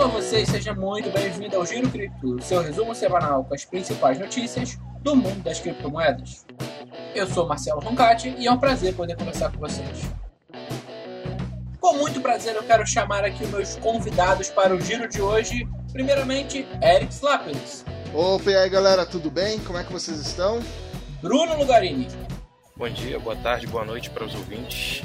Olá 0.00 0.08
a 0.08 0.12
vocês, 0.12 0.48
seja 0.48 0.72
muito 0.72 1.10
bem-vindo 1.10 1.54
ao 1.54 1.66
Giro 1.66 1.90
Cripto, 1.90 2.40
seu 2.40 2.62
resumo 2.62 2.94
semanal 2.94 3.44
com 3.44 3.52
as 3.52 3.66
principais 3.66 4.18
notícias 4.18 4.78
do 5.02 5.14
mundo 5.14 5.42
das 5.42 5.60
criptomoedas. 5.60 6.46
Eu 7.14 7.26
sou 7.26 7.46
Marcelo 7.46 7.82
Roncati 7.82 8.34
e 8.38 8.46
é 8.46 8.50
um 8.50 8.56
prazer 8.56 8.94
poder 8.94 9.14
conversar 9.14 9.52
com 9.52 9.58
vocês. 9.58 10.10
Com 11.78 11.98
muito 11.98 12.18
prazer 12.22 12.56
eu 12.56 12.62
quero 12.62 12.86
chamar 12.86 13.26
aqui 13.26 13.44
os 13.44 13.50
meus 13.50 13.76
convidados 13.76 14.48
para 14.48 14.74
o 14.74 14.80
giro 14.80 15.06
de 15.06 15.20
hoje. 15.20 15.68
Primeiramente, 15.92 16.66
Eric 16.82 17.12
Slappers. 17.12 17.84
Opa, 18.14 18.52
e 18.52 18.56
aí 18.56 18.70
galera, 18.70 19.04
tudo 19.04 19.30
bem? 19.30 19.58
Como 19.58 19.78
é 19.78 19.84
que 19.84 19.92
vocês 19.92 20.18
estão? 20.18 20.62
Bruno 21.20 21.58
Lugarini. 21.58 22.08
Bom 22.74 22.88
dia, 22.88 23.18
boa 23.18 23.36
tarde, 23.36 23.66
boa 23.66 23.84
noite 23.84 24.08
para 24.08 24.24
os 24.24 24.34
ouvintes. 24.34 25.02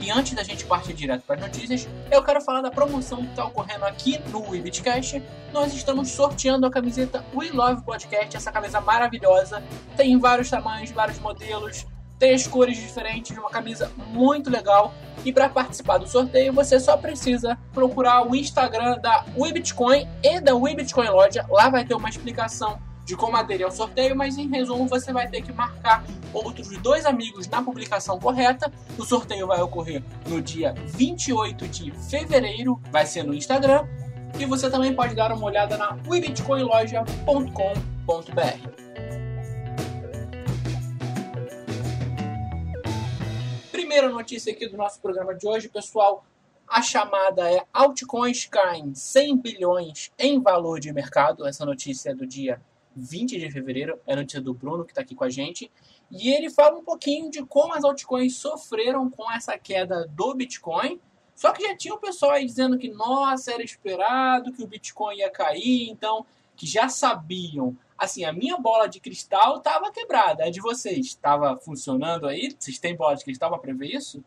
E 0.00 0.10
antes 0.10 0.34
da 0.34 0.42
gente 0.42 0.64
partir 0.64 0.92
direto 0.92 1.22
para 1.22 1.36
as 1.36 1.42
notícias, 1.42 1.88
eu 2.10 2.22
quero 2.22 2.40
falar 2.40 2.60
da 2.60 2.70
promoção 2.70 3.22
que 3.22 3.30
está 3.30 3.44
ocorrendo 3.44 3.84
aqui 3.84 4.20
no 4.30 4.50
Webitcast. 4.50 5.22
Nós 5.52 5.72
estamos 5.74 6.10
sorteando 6.10 6.66
a 6.66 6.70
camiseta 6.70 7.24
We 7.34 7.50
Love 7.50 7.82
Podcast, 7.82 8.36
essa 8.36 8.52
camisa 8.52 8.80
maravilhosa. 8.80 9.62
Tem 9.96 10.18
vários 10.18 10.50
tamanhos, 10.50 10.90
vários 10.90 11.18
modelos, 11.18 11.86
três 12.18 12.46
cores 12.46 12.76
diferentes, 12.76 13.36
uma 13.36 13.50
camisa 13.50 13.90
muito 14.08 14.50
legal. 14.50 14.92
E 15.24 15.32
para 15.32 15.48
participar 15.48 15.98
do 15.98 16.06
sorteio, 16.06 16.52
você 16.52 16.78
só 16.78 16.96
precisa 16.96 17.58
procurar 17.72 18.28
o 18.28 18.34
Instagram 18.34 18.98
da 18.98 19.24
WeBitcoin 19.36 20.06
e 20.22 20.40
da 20.40 20.54
WeBitcoin 20.54 21.08
Loja. 21.08 21.46
Lá 21.48 21.68
vai 21.68 21.84
ter 21.84 21.94
uma 21.94 22.08
explicação 22.08 22.78
de 23.06 23.16
como 23.16 23.36
aderir 23.36 23.64
ao 23.64 23.70
sorteio, 23.70 24.16
mas 24.16 24.36
em 24.36 24.48
resumo 24.48 24.88
você 24.88 25.12
vai 25.12 25.28
ter 25.28 25.40
que 25.40 25.52
marcar 25.52 26.04
outros 26.34 26.76
dois 26.78 27.06
amigos 27.06 27.46
na 27.46 27.62
publicação 27.62 28.18
correta. 28.18 28.68
O 28.98 29.04
sorteio 29.04 29.46
vai 29.46 29.62
ocorrer 29.62 30.02
no 30.26 30.42
dia 30.42 30.74
28 30.86 31.68
de 31.68 31.92
fevereiro, 31.92 32.82
vai 32.90 33.06
ser 33.06 33.22
no 33.22 33.32
Instagram. 33.32 33.86
E 34.40 34.44
você 34.44 34.68
também 34.68 34.92
pode 34.92 35.14
dar 35.14 35.32
uma 35.32 35.46
olhada 35.46 35.78
na 35.78 35.96
webitcoinloja.com.br. 36.04 38.68
Primeira 43.70 44.08
notícia 44.08 44.52
aqui 44.52 44.68
do 44.68 44.76
nosso 44.76 45.00
programa 45.00 45.32
de 45.32 45.46
hoje, 45.46 45.68
pessoal. 45.68 46.26
A 46.66 46.82
chamada 46.82 47.48
é 47.48 47.64
altcoins 47.72 48.46
caem 48.46 48.92
100 48.92 49.36
bilhões 49.36 50.10
em 50.18 50.42
valor 50.42 50.80
de 50.80 50.92
mercado. 50.92 51.46
Essa 51.46 51.64
notícia 51.64 52.10
é 52.10 52.14
do 52.14 52.26
dia 52.26 52.60
20 52.96 53.38
de 53.38 53.50
fevereiro, 53.50 54.00
é 54.06 54.16
notícia 54.16 54.40
do 54.40 54.54
Bruno 54.54 54.84
que 54.84 54.92
está 54.92 55.02
aqui 55.02 55.14
com 55.14 55.24
a 55.24 55.30
gente. 55.30 55.70
E 56.10 56.30
ele 56.30 56.48
fala 56.48 56.78
um 56.78 56.84
pouquinho 56.84 57.30
de 57.30 57.44
como 57.44 57.74
as 57.74 57.84
altcoins 57.84 58.36
sofreram 58.36 59.10
com 59.10 59.30
essa 59.30 59.58
queda 59.58 60.06
do 60.08 60.34
Bitcoin. 60.34 60.98
Só 61.34 61.52
que 61.52 61.62
já 61.62 61.76
tinha 61.76 61.94
o 61.94 61.98
pessoal 61.98 62.32
aí 62.32 62.46
dizendo 62.46 62.78
que, 62.78 62.88
nossa, 62.88 63.52
era 63.52 63.62
esperado 63.62 64.52
que 64.52 64.62
o 64.62 64.66
Bitcoin 64.66 65.18
ia 65.18 65.30
cair, 65.30 65.90
então, 65.90 66.24
que 66.56 66.66
já 66.66 66.88
sabiam. 66.88 67.76
Assim, 67.98 68.24
a 68.24 68.32
minha 68.32 68.56
bola 68.56 68.86
de 68.86 69.00
cristal 69.00 69.58
estava 69.58 69.92
quebrada. 69.92 70.44
A 70.44 70.50
de 70.50 70.60
vocês 70.60 71.06
estava 71.06 71.54
funcionando 71.58 72.26
aí? 72.26 72.54
Vocês 72.58 72.78
têm 72.78 72.96
bola 72.96 73.14
de 73.14 73.24
cristal 73.24 73.50
para 73.50 73.58
prever 73.58 73.88
isso? 73.88 74.24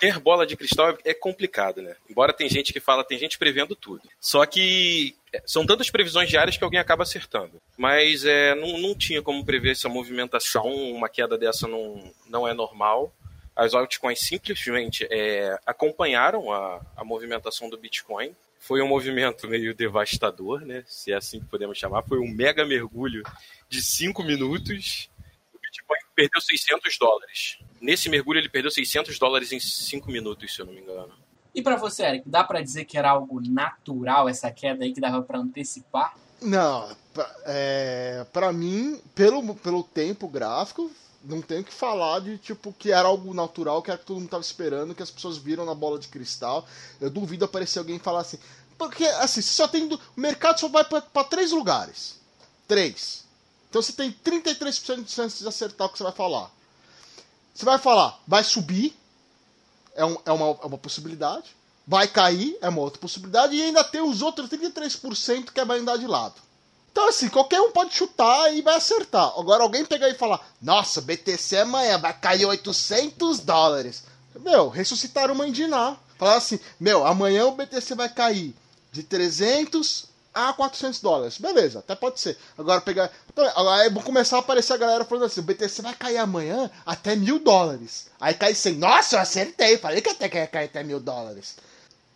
Ter 0.00 0.18
bola 0.18 0.46
de 0.46 0.56
cristal 0.56 0.96
é 1.04 1.12
complicado, 1.12 1.82
né? 1.82 1.94
Embora 2.08 2.32
tem 2.32 2.48
gente 2.48 2.72
que 2.72 2.80
fala, 2.80 3.04
tem 3.04 3.18
gente 3.18 3.38
prevendo 3.38 3.76
tudo. 3.76 4.00
Só 4.18 4.46
que 4.46 5.14
é, 5.32 5.42
são 5.46 5.66
tantas 5.66 5.90
previsões 5.90 6.28
diárias 6.28 6.56
que 6.56 6.64
alguém 6.64 6.80
acaba 6.80 7.02
acertando. 7.02 7.60
Mas 7.76 8.24
é, 8.24 8.54
não, 8.54 8.78
não 8.78 8.94
tinha 8.94 9.20
como 9.20 9.44
prever 9.44 9.72
essa 9.72 9.88
movimentação, 9.88 10.66
uma 10.66 11.08
queda 11.08 11.36
dessa 11.36 11.68
não, 11.68 12.10
não 12.26 12.48
é 12.48 12.54
normal. 12.54 13.12
As 13.54 13.74
altcoins 13.74 14.20
simplesmente 14.20 15.06
é, 15.10 15.58
acompanharam 15.66 16.50
a, 16.50 16.80
a 16.96 17.04
movimentação 17.04 17.68
do 17.68 17.76
Bitcoin. 17.76 18.34
Foi 18.58 18.80
um 18.80 18.88
movimento 18.88 19.46
meio 19.46 19.74
devastador, 19.74 20.62
né? 20.62 20.82
Se 20.86 21.12
é 21.12 21.16
assim 21.16 21.40
que 21.40 21.46
podemos 21.46 21.76
chamar. 21.76 22.02
Foi 22.02 22.18
um 22.18 22.28
mega 22.28 22.64
mergulho 22.64 23.22
de 23.68 23.82
5 23.82 24.22
minutos. 24.22 25.10
O 25.52 25.58
Bitcoin 25.58 25.98
perdeu 26.20 26.40
600 26.40 26.98
dólares. 26.98 27.58
Nesse 27.80 28.08
mergulho 28.08 28.38
ele 28.38 28.48
perdeu 28.48 28.70
600 28.70 29.18
dólares 29.18 29.52
em 29.52 29.60
5 29.60 30.10
minutos, 30.10 30.54
se 30.54 30.60
eu 30.60 30.66
não 30.66 30.72
me 30.72 30.80
engano. 30.80 31.12
E 31.54 31.62
para 31.62 31.76
você, 31.76 32.04
Eric, 32.04 32.28
dá 32.28 32.44
para 32.44 32.60
dizer 32.60 32.84
que 32.84 32.98
era 32.98 33.10
algo 33.10 33.40
natural 33.40 34.28
essa 34.28 34.50
queda 34.50 34.84
aí 34.84 34.92
que 34.92 35.00
dava 35.00 35.22
para 35.22 35.38
antecipar? 35.38 36.14
Não, 36.40 36.94
é, 37.44 38.24
para 38.32 38.52
mim, 38.52 39.00
pelo, 39.14 39.54
pelo 39.56 39.82
tempo 39.82 40.28
gráfico, 40.28 40.90
não 41.24 41.42
tenho 41.42 41.64
que 41.64 41.72
falar 41.72 42.20
de 42.20 42.38
tipo 42.38 42.72
que 42.72 42.92
era 42.92 43.08
algo 43.08 43.34
natural, 43.34 43.82
que 43.82 43.90
era 43.90 43.98
que 43.98 44.06
todo 44.06 44.20
mundo 44.20 44.30
tava 44.30 44.42
esperando, 44.42 44.94
que 44.94 45.02
as 45.02 45.10
pessoas 45.10 45.36
viram 45.36 45.66
na 45.66 45.74
bola 45.74 45.98
de 45.98 46.08
cristal. 46.08 46.66
Eu 47.00 47.10
duvido 47.10 47.44
aparecer 47.44 47.78
alguém 47.78 47.96
e 47.96 48.00
falar 48.00 48.20
assim, 48.20 48.38
porque 48.78 49.04
assim, 49.04 49.42
só 49.42 49.66
tem 49.66 49.86
o 49.92 50.00
mercado 50.16 50.60
só 50.60 50.68
vai 50.68 50.84
para 50.84 51.24
três 51.24 51.50
lugares. 51.50 52.18
Três. 52.68 53.24
Então 53.70 53.80
você 53.80 53.92
tem 53.92 54.12
33% 54.12 55.04
de 55.04 55.12
chance 55.12 55.38
de 55.38 55.48
acertar 55.48 55.86
o 55.86 55.90
que 55.90 55.96
você 55.96 56.04
vai 56.04 56.12
falar. 56.12 56.50
Você 57.54 57.64
vai 57.64 57.78
falar, 57.78 58.20
vai 58.26 58.42
subir, 58.42 58.94
é, 59.94 60.04
um, 60.04 60.16
é, 60.26 60.32
uma, 60.32 60.58
é 60.62 60.66
uma 60.66 60.78
possibilidade. 60.78 61.56
Vai 61.86 62.08
cair, 62.08 62.58
é 62.60 62.68
uma 62.68 62.80
outra 62.80 63.00
possibilidade. 63.00 63.54
E 63.54 63.62
ainda 63.62 63.82
tem 63.84 64.00
os 64.00 64.22
outros 64.22 64.50
33% 64.50 65.52
que 65.52 65.64
vai 65.64 65.78
andar 65.78 65.96
de 65.96 66.06
lado. 66.06 66.34
Então, 66.90 67.08
assim, 67.08 67.28
qualquer 67.28 67.60
um 67.60 67.70
pode 67.70 67.94
chutar 67.94 68.52
e 68.52 68.62
vai 68.62 68.74
acertar. 68.74 69.32
Agora, 69.38 69.62
alguém 69.62 69.84
pegar 69.84 70.08
e 70.08 70.14
falar: 70.14 70.44
Nossa, 70.60 71.00
BTC 71.00 71.58
amanhã 71.58 71.98
vai 71.98 72.12
cair 72.12 72.44
800 72.44 73.40
dólares. 73.40 74.04
Meu, 74.40 74.68
ressuscitaram 74.68 75.34
o 75.34 75.38
Mandiná. 75.38 75.96
Falar 76.18 76.36
assim: 76.36 76.58
Meu, 76.78 77.06
amanhã 77.06 77.46
o 77.46 77.52
BTC 77.52 77.94
vai 77.94 78.08
cair 78.08 78.54
de 78.90 79.04
300 79.04 80.09
a 80.32 80.52
400 80.52 81.00
dólares. 81.00 81.38
Beleza, 81.38 81.80
até 81.80 81.94
pode 81.94 82.20
ser. 82.20 82.36
Agora 82.56 82.80
pegar. 82.80 83.10
Aí 83.72 83.90
vou 83.90 84.02
começar 84.02 84.36
a 84.36 84.40
aparecer 84.40 84.72
a 84.72 84.78
galera 84.78 85.04
falando 85.04 85.24
assim: 85.24 85.40
o 85.40 85.44
BTC 85.44 85.82
vai 85.82 85.94
cair 85.94 86.18
amanhã 86.18 86.70
até 86.86 87.16
mil 87.16 87.38
dólares. 87.38 88.06
Aí 88.20 88.34
cai 88.34 88.54
100. 88.54 88.76
Nossa, 88.76 89.16
eu 89.16 89.20
acertei. 89.20 89.78
Falei 89.78 90.00
que 90.00 90.10
até 90.10 90.24
ia 90.26 90.46
cair 90.46 90.66
até 90.66 90.82
mil 90.82 91.00
dólares. 91.00 91.56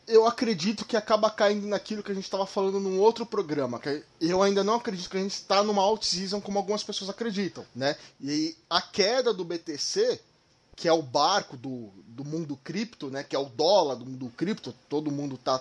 Eu 0.07 0.27
acredito 0.27 0.85
que 0.85 0.99
acaba 0.99 1.31
caindo 1.31 1.67
naquilo 1.67 2.03
que 2.03 2.13
a 2.13 2.15
gente 2.15 2.25
estava 2.25 2.47
falando 2.47 2.79
num 2.79 3.01
outro 3.01 3.25
programa. 3.25 3.79
Que 3.79 4.03
eu 4.21 4.43
ainda 4.43 4.63
não 4.63 4.75
acredito 4.75 5.09
que 5.09 5.17
a 5.17 5.21
gente 5.21 5.33
está 5.33 5.63
numa 5.63 5.83
alt-season 5.83 6.41
como 6.41 6.59
algumas 6.59 6.85
pessoas 6.85 7.11
acreditam, 7.11 7.65
né? 7.75 7.97
E 8.21 8.55
a 8.69 8.83
queda 8.83 9.33
do 9.33 9.45
BTC, 9.45 10.21
que 10.77 10.87
é 10.87 10.93
o 10.93 11.01
barco 11.01 11.57
do, 11.57 11.91
do 12.07 12.23
mundo 12.23 12.59
cripto, 12.63 13.11
né? 13.11 13.25
Que 13.25 13.35
é 13.35 13.39
o 13.39 13.47
dólar 13.47 13.95
do 13.95 14.05
mundo 14.05 14.31
cripto, 14.37 14.75
todo 14.91 15.11
mundo 15.11 15.37
está 15.37 15.59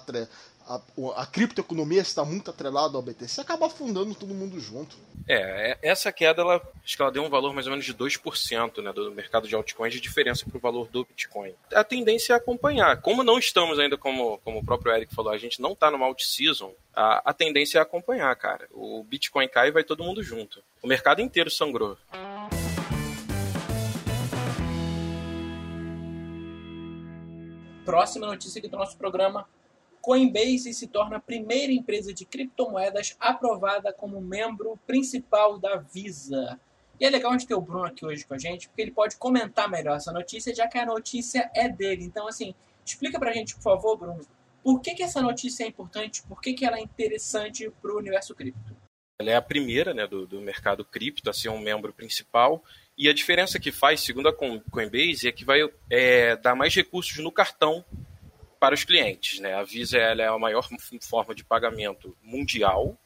a, 0.67 0.81
a 1.21 1.25
criptoeconomia 1.25 2.01
está 2.01 2.23
muito 2.23 2.49
atrelada 2.49 2.97
ao 2.97 3.01
BTC, 3.01 3.41
acaba 3.41 3.67
afundando 3.67 4.15
todo 4.15 4.33
mundo 4.33 4.59
junto. 4.59 4.95
É, 5.27 5.71
é, 5.71 5.89
essa 5.89 6.11
queda, 6.11 6.41
ela, 6.41 6.61
acho 6.83 6.95
que 6.95 7.01
ela 7.01 7.11
deu 7.11 7.23
um 7.23 7.29
valor 7.29 7.53
mais 7.53 7.67
ou 7.67 7.71
menos 7.71 7.85
de 7.85 7.93
2% 7.93 8.81
né, 8.81 8.93
do 8.93 9.11
mercado 9.11 9.47
de 9.47 9.55
altcoins 9.55 9.93
de 9.93 9.99
diferença 9.99 10.45
para 10.45 10.57
o 10.57 10.61
valor 10.61 10.87
do 10.87 11.05
Bitcoin. 11.05 11.53
A 11.73 11.83
tendência 11.83 12.33
é 12.33 12.35
acompanhar. 12.35 13.01
Como 13.01 13.23
não 13.23 13.37
estamos 13.37 13.79
ainda, 13.79 13.97
como, 13.97 14.37
como 14.39 14.59
o 14.59 14.65
próprio 14.65 14.93
Eric 14.93 15.13
falou, 15.13 15.31
a 15.31 15.37
gente 15.37 15.61
não 15.61 15.73
está 15.73 15.91
numa 15.91 16.05
alt-season, 16.05 16.73
a, 16.93 17.29
a 17.29 17.33
tendência 17.33 17.79
é 17.79 17.81
acompanhar, 17.81 18.33
cara. 18.35 18.67
O 18.71 19.03
Bitcoin 19.03 19.47
cai 19.47 19.67
e 19.67 19.71
vai 19.71 19.83
todo 19.83 20.03
mundo 20.03 20.23
junto. 20.23 20.63
O 20.81 20.87
mercado 20.87 21.21
inteiro 21.21 21.49
sangrou. 21.49 21.97
Próxima 27.85 28.25
notícia 28.25 28.59
aqui 28.59 28.67
do 28.69 28.77
nosso 28.77 28.97
programa 28.97 29.45
Coinbase 30.03 30.73
se 30.73 30.85
torna 30.87 31.15
a 31.15 31.19
primeira 31.21 31.71
empresa 31.71 32.13
de 32.13 32.25
criptomoedas 32.25 33.15
aprovada 33.17 33.93
como 33.93 34.19
membro 34.19 34.77
principal 34.85 35.57
da 35.57 35.77
Visa. 35.77 36.59
E 36.99 37.05
é 37.05 37.09
legal 37.09 37.31
a 37.31 37.37
gente 37.37 37.47
ter 37.47 37.55
o 37.55 37.61
Bruno 37.61 37.85
aqui 37.85 38.05
hoje 38.05 38.25
com 38.27 38.33
a 38.33 38.37
gente, 38.37 38.67
porque 38.67 38.81
ele 38.81 38.91
pode 38.91 39.15
comentar 39.15 39.71
melhor 39.71 39.95
essa 39.95 40.11
notícia, 40.11 40.53
já 40.53 40.67
que 40.67 40.77
a 40.77 40.85
notícia 40.85 41.49
é 41.55 41.69
dele. 41.69 42.03
Então, 42.03 42.27
assim, 42.27 42.53
explica 42.85 43.17
pra 43.17 43.31
gente, 43.31 43.55
por 43.55 43.63
favor, 43.63 43.95
Bruno, 43.95 44.19
por 44.61 44.81
que, 44.81 44.93
que 44.93 45.03
essa 45.03 45.21
notícia 45.21 45.63
é 45.63 45.67
importante, 45.67 46.21
por 46.23 46.41
que, 46.41 46.53
que 46.53 46.65
ela 46.65 46.77
é 46.77 46.81
interessante 46.81 47.71
para 47.81 47.93
o 47.93 47.97
universo 47.97 48.35
cripto? 48.35 48.75
Ela 49.21 49.31
é 49.31 49.35
a 49.35 49.41
primeira 49.41 49.93
né, 49.93 50.05
do, 50.05 50.27
do 50.27 50.41
mercado 50.41 50.83
cripto 50.83 51.29
a 51.29 51.33
ser 51.33 51.47
um 51.47 51.59
membro 51.59 51.93
principal, 51.93 52.61
e 52.97 53.07
a 53.07 53.13
diferença 53.13 53.57
que 53.57 53.71
faz, 53.71 54.01
segundo 54.01 54.27
a 54.27 54.33
Coinbase, 54.33 55.29
é 55.29 55.31
que 55.31 55.45
vai 55.45 55.61
é, 55.89 56.35
dar 56.35 56.55
mais 56.55 56.75
recursos 56.75 57.17
no 57.19 57.31
cartão 57.31 57.85
para 58.63 58.75
os 58.75 58.85
clientes. 58.85 59.41
Né? 59.41 59.53
A 59.53 59.63
Visa 59.63 59.97
ela 59.97 60.23
é 60.23 60.27
a 60.27 60.39
maior 60.39 60.65
forma 61.01 61.35
de 61.35 61.43
pagamento 61.43 62.15
mundial. 62.23 62.97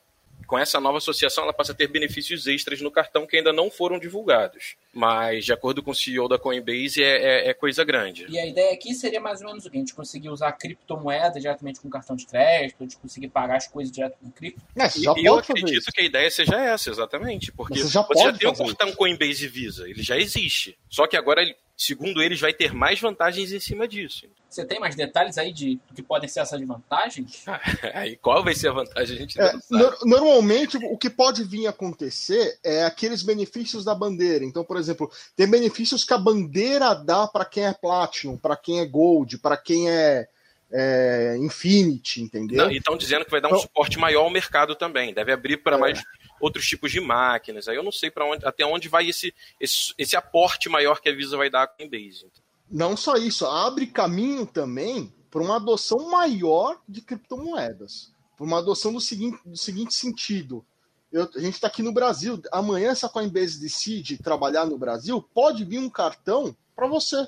Com 0.46 0.58
essa 0.58 0.80
nova 0.80 1.00
associação, 1.00 1.44
ela 1.44 1.52
passa 1.52 1.72
a 1.72 1.76
ter 1.76 1.88
benefícios 1.88 2.46
extras 2.46 2.80
no 2.80 2.92
cartão 2.92 3.26
que 3.26 3.36
ainda 3.36 3.52
não 3.52 3.72
foram 3.72 3.98
divulgados. 3.98 4.76
Mas, 4.94 5.46
de 5.46 5.52
acordo 5.52 5.82
com 5.82 5.92
o 5.92 5.96
CEO 5.96 6.30
da 6.30 6.38
Coinbase, 6.38 7.04
é, 7.04 7.48
é, 7.48 7.50
é 7.50 7.54
coisa 7.56 7.84
grande. 7.84 8.28
E 8.30 8.38
a 8.38 8.46
ideia 8.46 8.72
aqui 8.72 8.94
seria 8.94 9.20
mais 9.20 9.42
ou 9.42 9.48
menos 9.48 9.66
o 9.66 9.72
que? 9.72 9.78
A 9.78 9.80
gente 9.80 9.96
conseguir 9.96 10.30
usar 10.30 10.52
criptomoeda 10.52 11.40
diretamente 11.40 11.82
com 11.82 11.90
cartão 11.90 12.16
de 12.16 12.28
crédito, 12.28 12.76
a 12.80 12.84
gente 12.84 12.98
conseguir 12.98 13.30
pagar 13.30 13.58
as 13.58 13.68
coisas 13.68 13.92
direto 13.92 14.16
com 14.20 14.30
cripto. 14.30 14.62
É, 14.78 14.88
e 15.20 15.26
eu 15.26 15.40
acredito 15.40 15.92
que 15.92 16.02
a 16.02 16.06
ideia 16.06 16.30
seja 16.30 16.56
essa, 16.56 16.92
exatamente. 16.92 17.52
Porque 17.52 17.80
você 17.80 17.88
já, 17.90 18.04
você 18.04 18.24
já 18.24 18.34
tem 18.34 18.48
um 18.48 18.54
cartão 18.54 18.92
Coinbase 18.94 19.48
Visa, 19.48 19.90
ele 19.90 20.04
já 20.04 20.18
existe. 20.18 20.78
Só 20.88 21.08
que 21.08 21.18
agora, 21.18 21.44
segundo 21.76 22.22
eles, 22.22 22.40
vai 22.40 22.54
ter 22.54 22.74
mais 22.74 23.02
vantagens 23.02 23.52
em 23.52 23.60
cima 23.60 23.88
disso. 23.88 24.30
Você 24.50 24.66
tem 24.66 24.80
mais 24.80 24.96
detalhes 24.96 25.38
aí 25.38 25.52
de 25.52 25.76
do 25.88 25.94
que 25.94 26.02
podem 26.02 26.30
ser 26.30 26.40
essas 26.40 26.62
vantagens? 26.62 27.46
aí 27.94 28.16
qual 28.18 28.44
vai 28.44 28.56
ser 28.56 28.70
a 28.70 28.74
vantagem? 28.74 29.18
A 29.18 29.20
gente 29.20 29.40
é, 29.40 29.54
no, 29.70 29.98
normalmente, 30.06 30.78
o 30.78 30.98
que 30.98 31.10
pode 31.10 31.44
vir 31.44 31.68
a 31.68 31.72
acontecer 31.72 32.58
é 32.64 32.84
aqueles 32.84 33.24
benefícios 33.24 33.84
da 33.84 33.94
bandeira. 33.94 34.46
Então, 34.46 34.64
por 34.64 34.78
exemplo, 34.78 35.12
tem 35.36 35.50
benefícios 35.50 36.04
que 36.04 36.14
a 36.14 36.18
bandeira 36.18 36.94
dá 36.96 37.28
para 37.28 37.46
quem 37.46 37.66
é 37.66 37.74
Platinum, 37.74 38.38
para 38.38 38.56
quem 38.56 38.80
é 38.80 38.86
Gold, 38.86 39.38
para 39.40 39.58
quem 39.58 39.90
é, 39.90 40.28
é, 40.72 41.38
Infinity, 41.40 42.22
entendeu? 42.22 42.70
e 42.72 42.78
estão 42.78 42.98
dizendo 42.98 43.26
que 43.26 43.32
vai 43.32 43.42
dar 43.42 43.50
um 43.50 43.52
então, 43.52 43.62
suporte 43.62 43.98
maior 44.00 44.24
ao 44.24 44.30
mercado 44.30 44.76
também. 44.76 45.14
Deve 45.14 45.32
abrir 45.32 45.58
para 45.58 45.76
é. 45.76 45.80
mais 45.80 46.02
outros 46.40 46.66
tipos 46.66 46.92
de 46.92 47.00
máquinas. 47.00 47.68
Aí 47.68 47.76
eu 47.76 47.84
não 47.84 47.92
sei 47.92 48.10
para 48.10 48.26
onde, 48.26 48.46
até 48.46 48.66
onde 48.66 48.88
vai 48.88 49.08
esse, 49.10 49.34
esse, 49.60 49.94
esse 49.98 50.16
aporte 50.16 50.70
maior 50.70 51.02
que 51.02 51.10
a 51.10 51.16
Visa 51.16 51.38
vai 51.38 51.50
dar 51.50 51.64
à 51.64 51.68
Coinbase. 51.68 52.26
Não 52.70 52.98
só 52.98 53.16
isso, 53.16 53.46
abre 53.46 53.88
caminho 53.88 54.46
também 54.46 55.14
para 55.30 55.42
uma 55.42 55.56
adoção 55.56 56.10
maior 56.10 56.80
de 56.88 57.02
criptomoedas. 57.02 58.12
Para 58.36 58.46
uma 58.46 58.60
adoção 58.60 58.94
do 58.94 59.02
seguinte, 59.02 59.40
do 59.46 59.58
seguinte 59.58 59.94
sentido. 59.94 60.66
Eu, 61.12 61.30
a 61.36 61.40
gente 61.40 61.56
está 61.56 61.68
aqui 61.68 61.82
no 61.82 61.94
Brasil. 61.94 62.42
Amanhã, 62.52 62.94
se 62.94 63.06
a 63.06 63.10
Coinbase 63.10 63.60
decide 63.60 64.18
trabalhar 64.18 64.66
no 64.66 64.78
Brasil, 64.78 65.22
pode 65.34 65.64
vir 65.64 65.80
um 65.80 65.90
cartão 65.90 66.56
para 66.76 66.88
você 66.88 67.28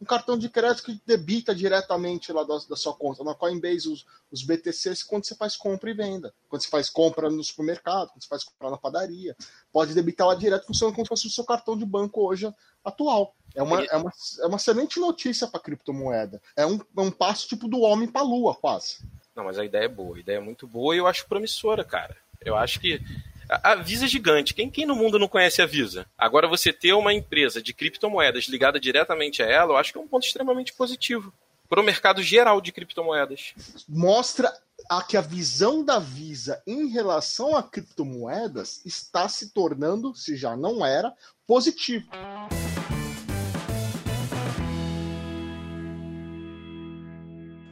um 0.00 0.04
cartão 0.04 0.38
de 0.38 0.48
crédito 0.48 0.84
que 0.84 1.00
debita 1.04 1.54
diretamente 1.54 2.32
lá 2.32 2.44
da, 2.44 2.58
da 2.68 2.76
sua 2.76 2.94
conta. 2.94 3.24
Na 3.24 3.34
Coinbase, 3.34 3.88
os, 3.88 4.06
os, 4.30 4.42
BTCs, 4.42 5.02
quando 5.02 5.24
você 5.24 5.34
faz 5.34 5.56
compra 5.56 5.90
e 5.90 5.94
venda. 5.94 6.32
Quando 6.48 6.62
você 6.62 6.68
faz 6.68 6.88
compra 6.88 7.28
no 7.28 7.42
supermercado, 7.42 8.08
quando 8.08 8.22
você 8.22 8.28
faz 8.28 8.44
compra 8.44 8.70
na 8.70 8.76
padaria. 8.76 9.36
Pode 9.72 9.94
debitar 9.94 10.26
lá 10.26 10.34
direto, 10.34 10.66
funciona 10.66 10.92
como 10.94 11.04
se 11.04 11.08
fosse 11.08 11.26
o 11.26 11.30
seu 11.30 11.44
cartão 11.44 11.76
de 11.76 11.84
banco 11.84 12.26
hoje 12.26 12.52
atual. 12.84 13.34
É 13.54 13.62
uma, 13.62 13.82
é 13.84 13.96
uma, 13.96 14.12
é 14.40 14.46
uma 14.46 14.56
excelente 14.56 15.00
notícia 15.00 15.46
para 15.48 15.60
criptomoeda. 15.60 16.40
É 16.56 16.64
um, 16.64 16.78
é 16.78 17.00
um 17.00 17.10
passo 17.10 17.48
tipo 17.48 17.66
do 17.66 17.80
homem 17.80 18.08
para 18.08 18.20
a 18.20 18.24
lua, 18.24 18.54
quase. 18.54 18.98
Não, 19.34 19.44
mas 19.44 19.58
a 19.58 19.64
ideia 19.64 19.84
é 19.84 19.88
boa. 19.88 20.16
A 20.16 20.20
ideia 20.20 20.36
é 20.36 20.40
muito 20.40 20.66
boa 20.66 20.94
e 20.94 20.98
eu 20.98 21.06
acho 21.06 21.26
promissora, 21.26 21.84
cara. 21.84 22.16
Eu 22.40 22.56
acho 22.56 22.78
que 22.78 23.00
a 23.48 23.74
Visa 23.76 24.04
é 24.04 24.08
gigante. 24.08 24.52
Quem, 24.52 24.70
quem 24.70 24.84
no 24.84 24.94
mundo 24.94 25.18
não 25.18 25.26
conhece 25.26 25.62
a 25.62 25.66
Visa? 25.66 26.06
Agora, 26.16 26.46
você 26.46 26.72
ter 26.72 26.92
uma 26.92 27.14
empresa 27.14 27.62
de 27.62 27.72
criptomoedas 27.72 28.46
ligada 28.46 28.78
diretamente 28.78 29.42
a 29.42 29.46
ela, 29.46 29.72
eu 29.72 29.76
acho 29.76 29.92
que 29.92 29.98
é 29.98 30.00
um 30.00 30.08
ponto 30.08 30.26
extremamente 30.26 30.72
positivo 30.74 31.32
para 31.68 31.80
o 31.80 31.84
mercado 31.84 32.22
geral 32.22 32.60
de 32.60 32.72
criptomoedas. 32.72 33.54
Mostra 33.88 34.52
a 34.88 35.02
que 35.02 35.16
a 35.16 35.20
visão 35.20 35.84
da 35.84 35.98
Visa 35.98 36.62
em 36.66 36.88
relação 36.88 37.56
a 37.56 37.62
criptomoedas 37.62 38.84
está 38.84 39.28
se 39.28 39.50
tornando, 39.50 40.14
se 40.14 40.36
já 40.36 40.56
não 40.56 40.84
era, 40.84 41.12
positivo. 41.46 42.08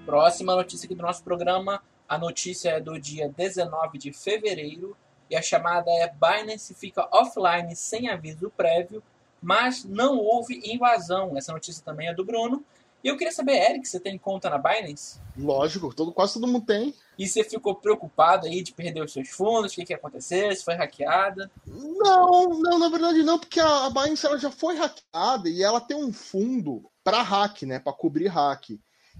Próxima 0.05 0.55
notícia 0.55 0.87
aqui 0.87 0.95
do 0.95 1.03
nosso 1.03 1.23
programa. 1.25 1.83
A 2.09 2.17
notícia 2.17 2.71
é 2.71 2.81
do 2.81 2.99
dia 2.99 3.29
19 3.29 3.99
de 3.99 4.13
fevereiro 4.13 4.97
e 5.31 5.37
a 5.37 5.43
chamada 5.43 5.91
é 5.91 6.09
Binance 6.09 6.75
fica 6.75 7.09
offline 7.13 7.75
sem 7.75 8.09
aviso 8.09 8.51
prévio, 8.57 9.03
mas 9.43 9.85
não 9.85 10.19
houve 10.19 10.61
invasão. 10.65 11.37
Essa 11.37 11.53
notícia 11.53 11.85
também 11.85 12.09
é 12.09 12.15
do 12.15 12.25
Bruno. 12.25 12.65
E 13.05 13.09
eu 13.09 13.17
queria 13.17 13.33
saber, 13.33 13.53
Eric, 13.53 13.87
você 13.87 14.01
tem 14.01 14.19
conta 14.19 14.51
na 14.51 14.59
Binance? 14.59 15.21
Lógico, 15.37 15.95
todo, 15.95 16.13
quase 16.13 16.35
todo 16.35 16.49
mundo 16.49 16.67
tem. 16.67 16.93
E 17.19 17.29
você 17.29 17.45
ficou 17.45 17.75
preocupado 17.75 18.47
aí 18.47 18.63
de 18.63 18.73
perder 18.73 19.03
os 19.03 19.13
seus 19.13 19.29
fundos? 19.29 19.73
O 19.73 19.75
que, 19.77 19.85
que 19.85 19.93
ia 19.93 19.97
acontecer? 19.97 20.55
Se 20.57 20.65
foi 20.65 20.75
hackeada? 20.75 21.51
Não, 21.67 22.49
não, 22.59 22.79
na 22.79 22.89
verdade 22.89 23.23
não, 23.23 23.39
porque 23.39 23.61
a, 23.61 23.87
a 23.87 23.91
Binance 23.91 24.27
ela 24.27 24.39
já 24.39 24.51
foi 24.51 24.77
hackeada 24.77 25.49
e 25.49 25.63
ela 25.63 25.81
tem 25.81 25.97
um 25.97 26.13
fundo 26.13 26.91
para 27.05 27.23
hack, 27.23 27.63
né, 27.63 27.79
para 27.79 27.93
cobrir 27.93 28.27
hack. 28.27 28.71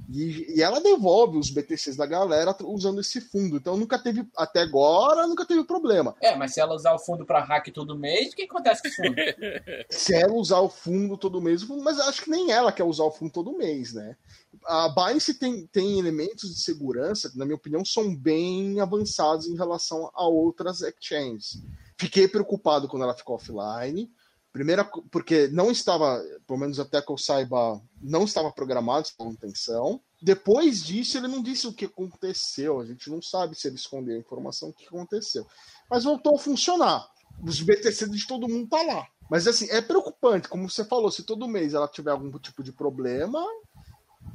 E, 0.09 0.57
e, 0.57 0.63
ela 0.63 0.81
devolve 0.81 1.37
os 1.37 1.51
BTCs 1.51 1.97
da 1.97 2.07
galera 2.07 2.55
usando 2.63 3.01
esse 3.01 3.21
fundo. 3.21 3.57
Então 3.57 3.77
nunca 3.77 3.99
teve, 3.99 4.27
até 4.37 4.61
agora, 4.61 5.27
nunca 5.27 5.45
teve 5.45 5.65
problema. 5.65 6.15
É, 6.21 6.37
mas 6.37 6.55
se 6.55 6.61
ela 6.61 6.75
usar 6.75 6.95
o 6.95 6.99
fundo 6.99 7.27
para 7.27 7.43
hack 7.43 7.69
todo 7.73 7.99
mês, 7.99 8.33
o 8.33 8.37
que 8.37 8.43
acontece 8.43 8.83
com 8.83 8.89
o 8.89 8.93
fundo? 8.93 9.17
se 9.91 10.15
ela 10.15 10.33
usar 10.35 10.61
o 10.61 10.69
fundo 10.69 11.17
todo 11.17 11.41
mês, 11.41 11.65
mas 11.65 11.99
acho 11.99 12.23
que 12.23 12.31
nem 12.31 12.53
ela 12.53 12.71
quer 12.71 12.85
usar 12.85 13.05
o 13.05 13.11
fundo 13.11 13.33
todo 13.33 13.57
mês, 13.57 13.93
né? 13.93 14.17
A 14.65 14.89
Binance 14.89 15.35
tem, 15.35 15.67
tem 15.67 15.99
elementos 15.99 16.55
de 16.55 16.61
segurança 16.61 17.31
que, 17.31 17.39
na 17.39 17.45
minha 17.45 17.57
opinião, 17.57 17.85
são 17.85 18.15
bem 18.15 18.81
avançados 18.81 19.47
em 19.47 19.57
relação 19.57 20.11
a 20.15 20.27
outras 20.27 20.83
exchanges. 20.83 21.63
Fiquei 21.99 22.29
preocupado 22.29 22.89
quando 22.89 23.03
ela 23.03 23.15
ficou 23.15 23.37
offline. 23.37 24.11
Primeira, 24.57 24.85
porque 25.11 25.49
não 25.49 25.71
estava, 25.71 26.19
pelo 26.47 26.59
menos 26.59 26.81
até 26.81 27.03
que 27.03 27.13
eu 27.13 27.19
saiba, 27.19 27.79
não 28.01 28.25
estava 28.25 28.51
programado 28.51 29.03
essa 29.03 29.13
manutenção. 29.19 30.01
Depois 30.23 30.83
disso, 30.83 31.19
ele 31.19 31.29
não 31.29 31.43
disse 31.43 31.67
o 31.67 31.75
que 31.75 31.85
aconteceu. 31.85 32.81
A 32.81 32.87
gente 32.87 33.11
não 33.11 33.21
sabe 33.21 33.55
se 33.55 33.69
ele 33.69 33.77
escondeu 33.77 34.17
a 34.17 34.19
informação, 34.19 34.71
o 34.71 34.73
que 34.73 34.87
aconteceu. 34.87 35.47
Mas 35.91 36.05
voltou 36.05 36.37
a 36.37 36.39
funcionar. 36.39 37.07
Os 37.47 37.61
BTC 37.61 38.09
de 38.09 38.27
todo 38.27 38.49
mundo 38.49 38.67
tá 38.67 38.81
lá. 38.81 39.07
Mas 39.31 39.47
assim, 39.47 39.69
é 39.69 39.83
preocupante, 39.83 40.49
como 40.49 40.71
você 40.71 40.87
falou, 40.87 41.11
se 41.11 41.23
todo 41.23 41.47
mês 41.47 41.75
ela 41.75 41.87
tiver 41.87 42.13
algum 42.13 42.31
tipo 42.39 42.63
de 42.63 42.73
problema, 42.73 43.45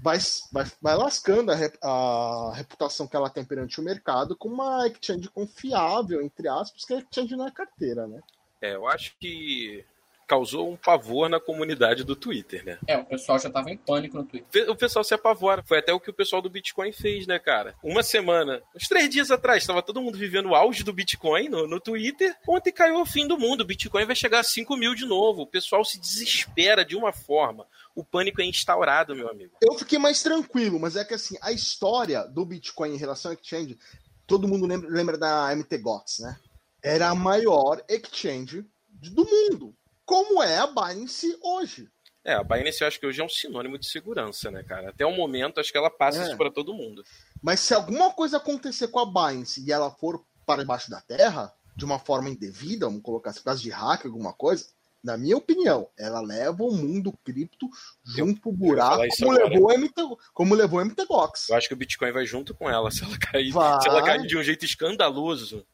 vai, 0.03 0.19
vai, 0.51 0.71
vai 0.79 0.95
lascando 0.97 1.51
a, 1.51 1.55
rep, 1.55 1.79
a 1.81 2.51
reputação 2.53 3.07
que 3.07 3.15
ela 3.15 3.29
tem 3.31 3.43
perante 3.43 3.81
o 3.81 3.83
mercado 3.83 4.37
com 4.37 4.49
uma 4.49 4.87
exchange 4.87 5.29
confiável, 5.29 6.21
entre 6.21 6.47
aspas, 6.47 6.85
que 6.85 6.93
a 6.93 6.99
exchange 6.99 7.35
não 7.35 7.47
é 7.47 7.51
carteira, 7.51 8.05
né? 8.05 8.21
É, 8.61 8.75
eu 8.75 8.87
acho 8.87 9.17
que 9.19 9.83
causou 10.31 10.71
um 10.71 10.77
pavor 10.77 11.27
na 11.27 11.41
comunidade 11.41 12.05
do 12.05 12.15
Twitter, 12.15 12.63
né? 12.63 12.79
É, 12.87 12.97
o 12.97 13.03
pessoal 13.03 13.37
já 13.37 13.49
tava 13.49 13.69
em 13.69 13.75
pânico 13.75 14.15
no 14.15 14.23
Twitter. 14.23 14.69
O 14.69 14.75
pessoal 14.77 15.03
se 15.03 15.13
apavora. 15.13 15.61
Foi 15.61 15.79
até 15.79 15.91
o 15.91 15.99
que 15.99 16.09
o 16.09 16.13
pessoal 16.13 16.41
do 16.41 16.49
Bitcoin 16.49 16.93
fez, 16.93 17.27
né, 17.27 17.37
cara? 17.37 17.75
Uma 17.83 18.01
semana, 18.01 18.63
uns 18.73 18.87
três 18.87 19.09
dias 19.09 19.29
atrás, 19.29 19.61
estava 19.61 19.81
todo 19.81 20.01
mundo 20.01 20.17
vivendo 20.17 20.45
o 20.45 20.55
auge 20.55 20.85
do 20.85 20.93
Bitcoin 20.93 21.49
no, 21.49 21.67
no 21.67 21.81
Twitter. 21.81 22.33
Ontem 22.47 22.71
caiu 22.71 23.01
o 23.01 23.05
fim 23.05 23.27
do 23.27 23.37
mundo. 23.37 23.59
O 23.59 23.65
Bitcoin 23.65 24.05
vai 24.05 24.15
chegar 24.15 24.39
a 24.39 24.43
5 24.43 24.77
mil 24.77 24.95
de 24.95 25.05
novo. 25.05 25.41
O 25.41 25.47
pessoal 25.47 25.83
se 25.83 25.99
desespera 25.99 26.85
de 26.85 26.95
uma 26.95 27.11
forma. 27.11 27.67
O 27.93 28.01
pânico 28.01 28.41
é 28.41 28.45
instaurado, 28.45 29.13
meu 29.13 29.29
amigo. 29.29 29.57
Eu 29.61 29.77
fiquei 29.77 29.99
mais 29.99 30.23
tranquilo, 30.23 30.79
mas 30.79 30.95
é 30.95 31.03
que 31.03 31.13
assim, 31.13 31.35
a 31.41 31.51
história 31.51 32.23
do 32.23 32.45
Bitcoin 32.45 32.93
em 32.93 32.97
relação 32.97 33.31
ao 33.31 33.37
exchange, 33.37 33.77
todo 34.25 34.47
mundo 34.47 34.65
lembra, 34.65 34.89
lembra 34.89 35.17
da 35.17 35.53
MTGOX, 35.53 36.19
né? 36.19 36.39
Era 36.81 37.09
a 37.09 37.15
maior 37.15 37.83
exchange 37.89 38.65
do 38.87 39.25
mundo 39.25 39.75
como 40.05 40.41
é 40.41 40.57
a 40.57 40.67
Binance 40.67 41.37
hoje. 41.41 41.87
É, 42.23 42.33
a 42.33 42.43
Binance 42.43 42.81
eu 42.81 42.87
acho 42.87 42.99
que 42.99 43.05
hoje 43.05 43.21
é 43.21 43.23
um 43.23 43.29
sinônimo 43.29 43.77
de 43.77 43.89
segurança, 43.89 44.51
né, 44.51 44.63
cara? 44.63 44.89
Até 44.89 45.05
o 45.05 45.11
momento, 45.11 45.59
acho 45.59 45.71
que 45.71 45.77
ela 45.77 45.89
passa 45.89 46.21
é. 46.21 46.27
isso 46.27 46.37
para 46.37 46.51
todo 46.51 46.73
mundo. 46.73 47.03
Mas 47.41 47.59
se 47.59 47.73
alguma 47.73 48.11
coisa 48.11 48.37
acontecer 48.37 48.89
com 48.89 48.99
a 48.99 49.05
Binance 49.05 49.63
e 49.65 49.71
ela 49.71 49.89
for 49.89 50.23
para 50.45 50.61
debaixo 50.61 50.89
da 50.89 51.01
terra, 51.01 51.51
de 51.75 51.85
uma 51.85 51.97
forma 51.97 52.29
indevida, 52.29 52.85
vamos 52.85 53.01
colocar 53.01 53.31
assim, 53.31 53.39
por 53.39 53.45
causa 53.45 53.61
de 53.61 53.69
hack, 53.69 54.05
alguma 54.05 54.33
coisa, 54.33 54.65
na 55.03 55.17
minha 55.17 55.35
opinião, 55.35 55.89
ela 55.97 56.21
leva 56.21 56.63
o 56.63 56.71
mundo 56.71 57.11
cripto 57.23 57.67
junto 58.05 58.37
eu, 58.37 58.41
pro 58.41 58.51
buraco, 58.51 59.03
como 59.17 59.31
levou, 59.31 59.77
MT, 59.77 59.93
como 60.33 60.55
levou 60.55 60.79
o 60.79 60.85
MTGOX. 60.85 61.49
Eu 61.49 61.55
acho 61.55 61.67
que 61.67 61.73
o 61.73 61.77
Bitcoin 61.77 62.11
vai 62.11 62.25
junto 62.25 62.53
com 62.53 62.69
ela, 62.69 62.91
se 62.91 63.03
ela 63.03 63.17
cair, 63.17 63.51
vai. 63.51 63.81
se 63.81 63.87
ela 63.87 64.03
cair 64.03 64.27
de 64.27 64.37
um 64.37 64.43
jeito 64.43 64.63
escandaloso 64.63 65.65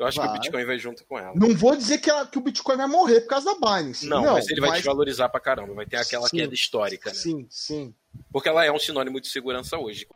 eu 0.00 0.06
acho 0.06 0.16
vai. 0.16 0.28
que 0.28 0.32
o 0.32 0.40
Bitcoin 0.40 0.64
vai 0.64 0.78
junto 0.78 1.04
com 1.04 1.18
ela. 1.18 1.34
Não 1.36 1.54
vou 1.54 1.76
dizer 1.76 1.98
que, 1.98 2.08
ela, 2.08 2.26
que 2.26 2.38
o 2.38 2.40
Bitcoin 2.40 2.76
vai 2.78 2.86
morrer 2.86 3.20
por 3.20 3.28
causa 3.28 3.54
da 3.54 3.54
Binance. 3.54 4.06
Não, 4.06 4.22
não 4.22 4.32
mas 4.32 4.48
ele 4.48 4.58
vai 4.58 4.70
mas... 4.70 4.78
desvalorizar 4.78 5.30
pra 5.30 5.38
caramba. 5.38 5.74
Vai 5.74 5.84
ter 5.84 5.96
aquela 5.96 6.26
sim, 6.26 6.38
queda 6.38 6.54
histórica, 6.54 7.10
né? 7.10 7.16
Sim, 7.16 7.46
sim. 7.50 7.94
Porque 8.32 8.48
ela 8.48 8.64
é 8.64 8.72
um 8.72 8.78
sinônimo 8.78 9.20
de 9.20 9.28
segurança 9.28 9.76
hoje. 9.76 10.06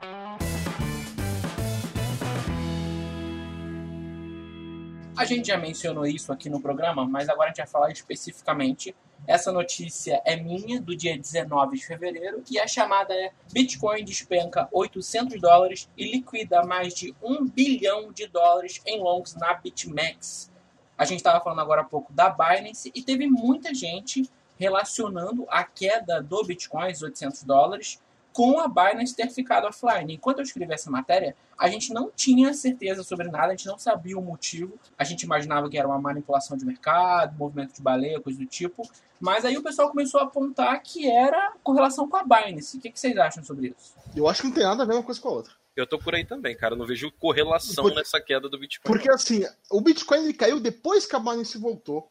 A 5.16 5.24
gente 5.24 5.46
já 5.46 5.56
mencionou 5.56 6.04
isso 6.04 6.32
aqui 6.32 6.50
no 6.50 6.60
programa, 6.60 7.06
mas 7.06 7.28
agora 7.28 7.46
a 7.46 7.48
gente 7.48 7.58
vai 7.58 7.66
falar 7.66 7.90
especificamente 7.92 8.94
essa 9.26 9.52
notícia 9.52 10.20
é 10.24 10.36
minha, 10.36 10.80
do 10.80 10.94
dia 10.94 11.16
19 11.16 11.76
de 11.76 11.86
fevereiro, 11.86 12.42
e 12.50 12.58
a 12.58 12.66
chamada 12.66 13.14
é 13.14 13.32
Bitcoin 13.52 14.04
despenca 14.04 14.68
800 14.72 15.40
dólares 15.40 15.88
e 15.96 16.10
liquida 16.10 16.64
mais 16.64 16.92
de 16.92 17.14
1 17.22 17.46
bilhão 17.46 18.12
de 18.12 18.26
dólares 18.26 18.82
em 18.84 19.00
longs 19.00 19.34
na 19.36 19.54
BitMEX. 19.54 20.52
A 20.98 21.04
gente 21.04 21.18
estava 21.18 21.42
falando 21.42 21.60
agora 21.60 21.82
há 21.82 21.84
pouco 21.84 22.12
da 22.12 22.28
Binance 22.28 22.90
e 22.94 23.02
teve 23.02 23.26
muita 23.26 23.72
gente 23.72 24.28
relacionando 24.58 25.46
a 25.48 25.64
queda 25.64 26.20
do 26.20 26.44
Bitcoin, 26.44 26.92
800 27.00 27.44
dólares, 27.44 28.02
com 28.34 28.58
a 28.58 28.66
Binance 28.66 29.14
ter 29.14 29.30
ficado 29.30 29.66
offline. 29.68 30.12
Enquanto 30.12 30.38
eu 30.38 30.42
escrevi 30.42 30.74
essa 30.74 30.90
matéria, 30.90 31.36
a 31.56 31.68
gente 31.68 31.94
não 31.94 32.10
tinha 32.10 32.52
certeza 32.52 33.04
sobre 33.04 33.28
nada, 33.28 33.46
a 33.46 33.50
gente 33.50 33.66
não 33.66 33.78
sabia 33.78 34.18
o 34.18 34.20
motivo. 34.20 34.76
A 34.98 35.04
gente 35.04 35.22
imaginava 35.22 35.70
que 35.70 35.78
era 35.78 35.86
uma 35.86 36.00
manipulação 36.00 36.56
de 36.56 36.66
mercado, 36.66 37.38
movimento 37.38 37.76
de 37.76 37.80
baleia, 37.80 38.20
coisa 38.20 38.36
do 38.36 38.44
tipo. 38.44 38.82
Mas 39.20 39.44
aí 39.44 39.56
o 39.56 39.62
pessoal 39.62 39.88
começou 39.88 40.20
a 40.20 40.24
apontar 40.24 40.82
que 40.82 41.08
era 41.08 41.52
correlação 41.62 42.08
com 42.08 42.16
a 42.16 42.24
Binance. 42.24 42.76
O 42.76 42.80
que, 42.80 42.90
vocês 42.92 43.16
acham 43.16 43.44
sobre 43.44 43.68
isso? 43.68 43.94
Eu 44.16 44.28
acho 44.28 44.42
que 44.42 44.48
não 44.48 44.54
tem 44.54 44.64
nada 44.64 44.82
a 44.82 44.86
ver 44.86 44.94
uma 44.94 45.04
coisa 45.04 45.20
com 45.20 45.28
a 45.28 45.32
outra. 45.32 45.52
Eu 45.76 45.86
tô 45.86 45.96
por 45.96 46.16
aí 46.16 46.24
também, 46.24 46.56
cara. 46.56 46.74
não 46.74 46.86
vejo 46.86 47.12
correlação 47.12 47.84
porque, 47.84 47.98
nessa 47.98 48.20
queda 48.20 48.48
do 48.48 48.58
Bitcoin. 48.58 48.92
Porque 48.92 49.08
assim, 49.10 49.44
o 49.70 49.80
Bitcoin 49.80 50.24
ele 50.24 50.34
caiu 50.34 50.58
depois 50.58 51.06
que 51.06 51.14
a 51.14 51.20
Binance 51.20 51.56
voltou. 51.56 52.10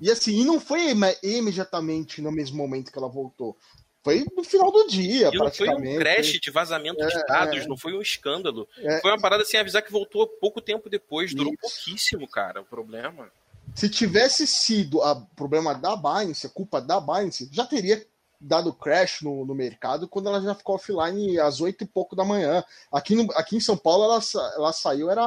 E 0.00 0.10
assim, 0.10 0.40
e 0.40 0.44
não 0.44 0.58
foi 0.58 0.94
imediatamente 1.22 2.22
no 2.22 2.32
mesmo 2.32 2.56
momento 2.56 2.90
que 2.90 2.98
ela 2.98 3.08
voltou 3.08 3.58
Foi 4.02 4.24
no 4.36 4.42
final 4.42 4.72
do 4.72 4.86
dia, 4.86 5.28
E 5.32 5.36
não 5.36 5.50
foi 5.50 5.66
praticamente. 5.66 5.96
um 5.96 5.98
crash 5.98 6.32
de 6.40 6.50
vazamento 6.50 7.06
de 7.06 7.16
É, 7.18 7.26
dados, 7.26 7.58
é. 7.64 7.66
não 7.66 7.76
foi 7.76 7.92
um 7.92 8.00
escândalo. 8.00 8.66
É. 8.78 9.00
Foi 9.00 9.10
uma 9.10 9.20
parada 9.20 9.44
sem 9.44 9.60
avisar 9.60 9.82
que 9.82 9.92
voltou 9.92 10.26
pouco 10.26 10.60
tempo 10.60 10.88
depois, 10.88 11.34
durou 11.34 11.52
Isso. 11.52 11.60
pouquíssimo, 11.60 12.26
cara, 12.28 12.62
o 12.62 12.64
problema. 12.64 13.30
Se 13.74 13.88
tivesse 13.88 14.46
sido 14.46 14.98
o 15.00 15.26
problema 15.36 15.74
da 15.74 15.94
Binance, 15.94 16.46
a 16.46 16.50
culpa 16.50 16.80
da 16.80 16.98
Binance, 17.00 17.48
já 17.52 17.64
teria 17.66 18.04
dado 18.40 18.72
crash 18.72 19.20
no, 19.22 19.44
no 19.44 19.54
mercado 19.54 20.08
quando 20.08 20.28
ela 20.28 20.40
já 20.40 20.54
ficou 20.54 20.76
offline 20.76 21.38
às 21.38 21.60
oito 21.60 21.84
e 21.84 21.86
pouco 21.86 22.16
da 22.16 22.24
manhã. 22.24 22.64
Aqui, 22.90 23.14
no- 23.14 23.30
aqui 23.34 23.56
em 23.56 23.60
São 23.60 23.76
Paulo 23.76 24.04
ela, 24.04 24.20
ela 24.56 24.72
saiu, 24.72 25.10
era 25.10 25.24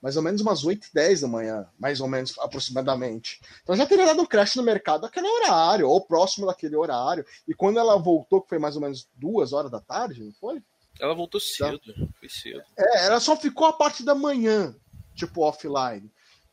mais 0.00 0.16
ou 0.16 0.22
menos 0.22 0.40
umas 0.42 0.64
8 0.64 0.86
e 0.86 0.94
10 0.94 1.22
da 1.22 1.28
manhã, 1.28 1.66
mais 1.78 1.98
ou 2.00 2.06
menos, 2.06 2.38
aproximadamente. 2.38 3.40
Então 3.62 3.74
já 3.74 3.86
teria 3.86 4.04
dado 4.06 4.20
um 4.22 4.26
crash 4.26 4.54
no 4.56 4.62
mercado 4.62 5.02
naquele 5.02 5.26
horário, 5.26 5.88
ou 5.88 6.00
próximo 6.04 6.46
daquele 6.46 6.76
horário. 6.76 7.24
E 7.48 7.54
quando 7.54 7.78
ela 7.78 7.96
voltou, 7.96 8.42
que 8.42 8.50
foi 8.50 8.58
mais 8.58 8.76
ou 8.76 8.82
menos 8.82 9.08
duas 9.16 9.52
horas 9.52 9.70
da 9.70 9.80
tarde, 9.80 10.22
não 10.22 10.32
foi? 10.34 10.62
Ela 11.00 11.14
voltou 11.14 11.40
cedo, 11.40 11.80
foi 12.20 12.28
cedo. 12.28 12.62
É, 12.76 13.06
ela 13.06 13.18
só 13.18 13.34
ficou 13.36 13.66
a 13.66 13.72
parte 13.72 14.04
da 14.04 14.14
manhã, 14.14 14.76
tipo, 15.14 15.40
offline. 15.42 16.08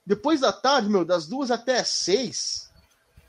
Depois 0.05 0.39
da 0.39 0.51
tarde, 0.51 0.89
meu, 0.89 1.05
das 1.05 1.27
duas 1.27 1.51
até 1.51 1.77
as 1.79 1.89
seis, 1.89 2.71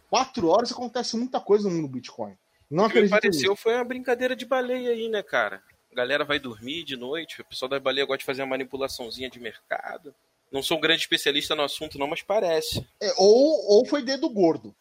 quatro 0.09 0.49
horas, 0.49 0.73
acontece 0.73 1.17
muita 1.17 1.41
coisa 1.41 1.69
no 1.69 1.75
mundo 1.75 1.89
do 1.89 1.93
Bitcoin. 1.93 2.35
Não 2.73 2.87
O 2.87 2.91
que 2.91 3.03
me 3.03 3.09
pareceu 3.09 3.55
foi 3.55 3.75
uma 3.75 3.85
brincadeira 3.85 4.35
de 4.35 4.47
baleia 4.47 4.91
aí, 4.91 5.07
né, 5.07 5.23
cara? 5.23 5.63
A 5.93 5.95
galera 5.95 6.25
vai 6.25 6.39
dormir 6.39 6.85
de 6.85 6.97
noite, 6.97 7.43
o 7.43 7.45
pessoal 7.45 7.69
da 7.69 7.79
baleia 7.79 8.07
gosta 8.07 8.21
de 8.21 8.25
fazer 8.25 8.41
uma 8.41 8.49
manipulaçãozinha 8.49 9.29
de 9.29 9.39
mercado. 9.39 10.15
Não 10.51 10.63
sou 10.63 10.79
um 10.79 10.81
grande 10.81 11.03
especialista 11.03 11.55
no 11.55 11.63
assunto, 11.63 11.99
não, 11.99 12.07
mas 12.07 12.23
parece. 12.23 12.83
É, 12.99 13.13
ou, 13.19 13.77
ou 13.77 13.85
foi 13.87 14.03
dedo 14.03 14.27
gordo. 14.31 14.75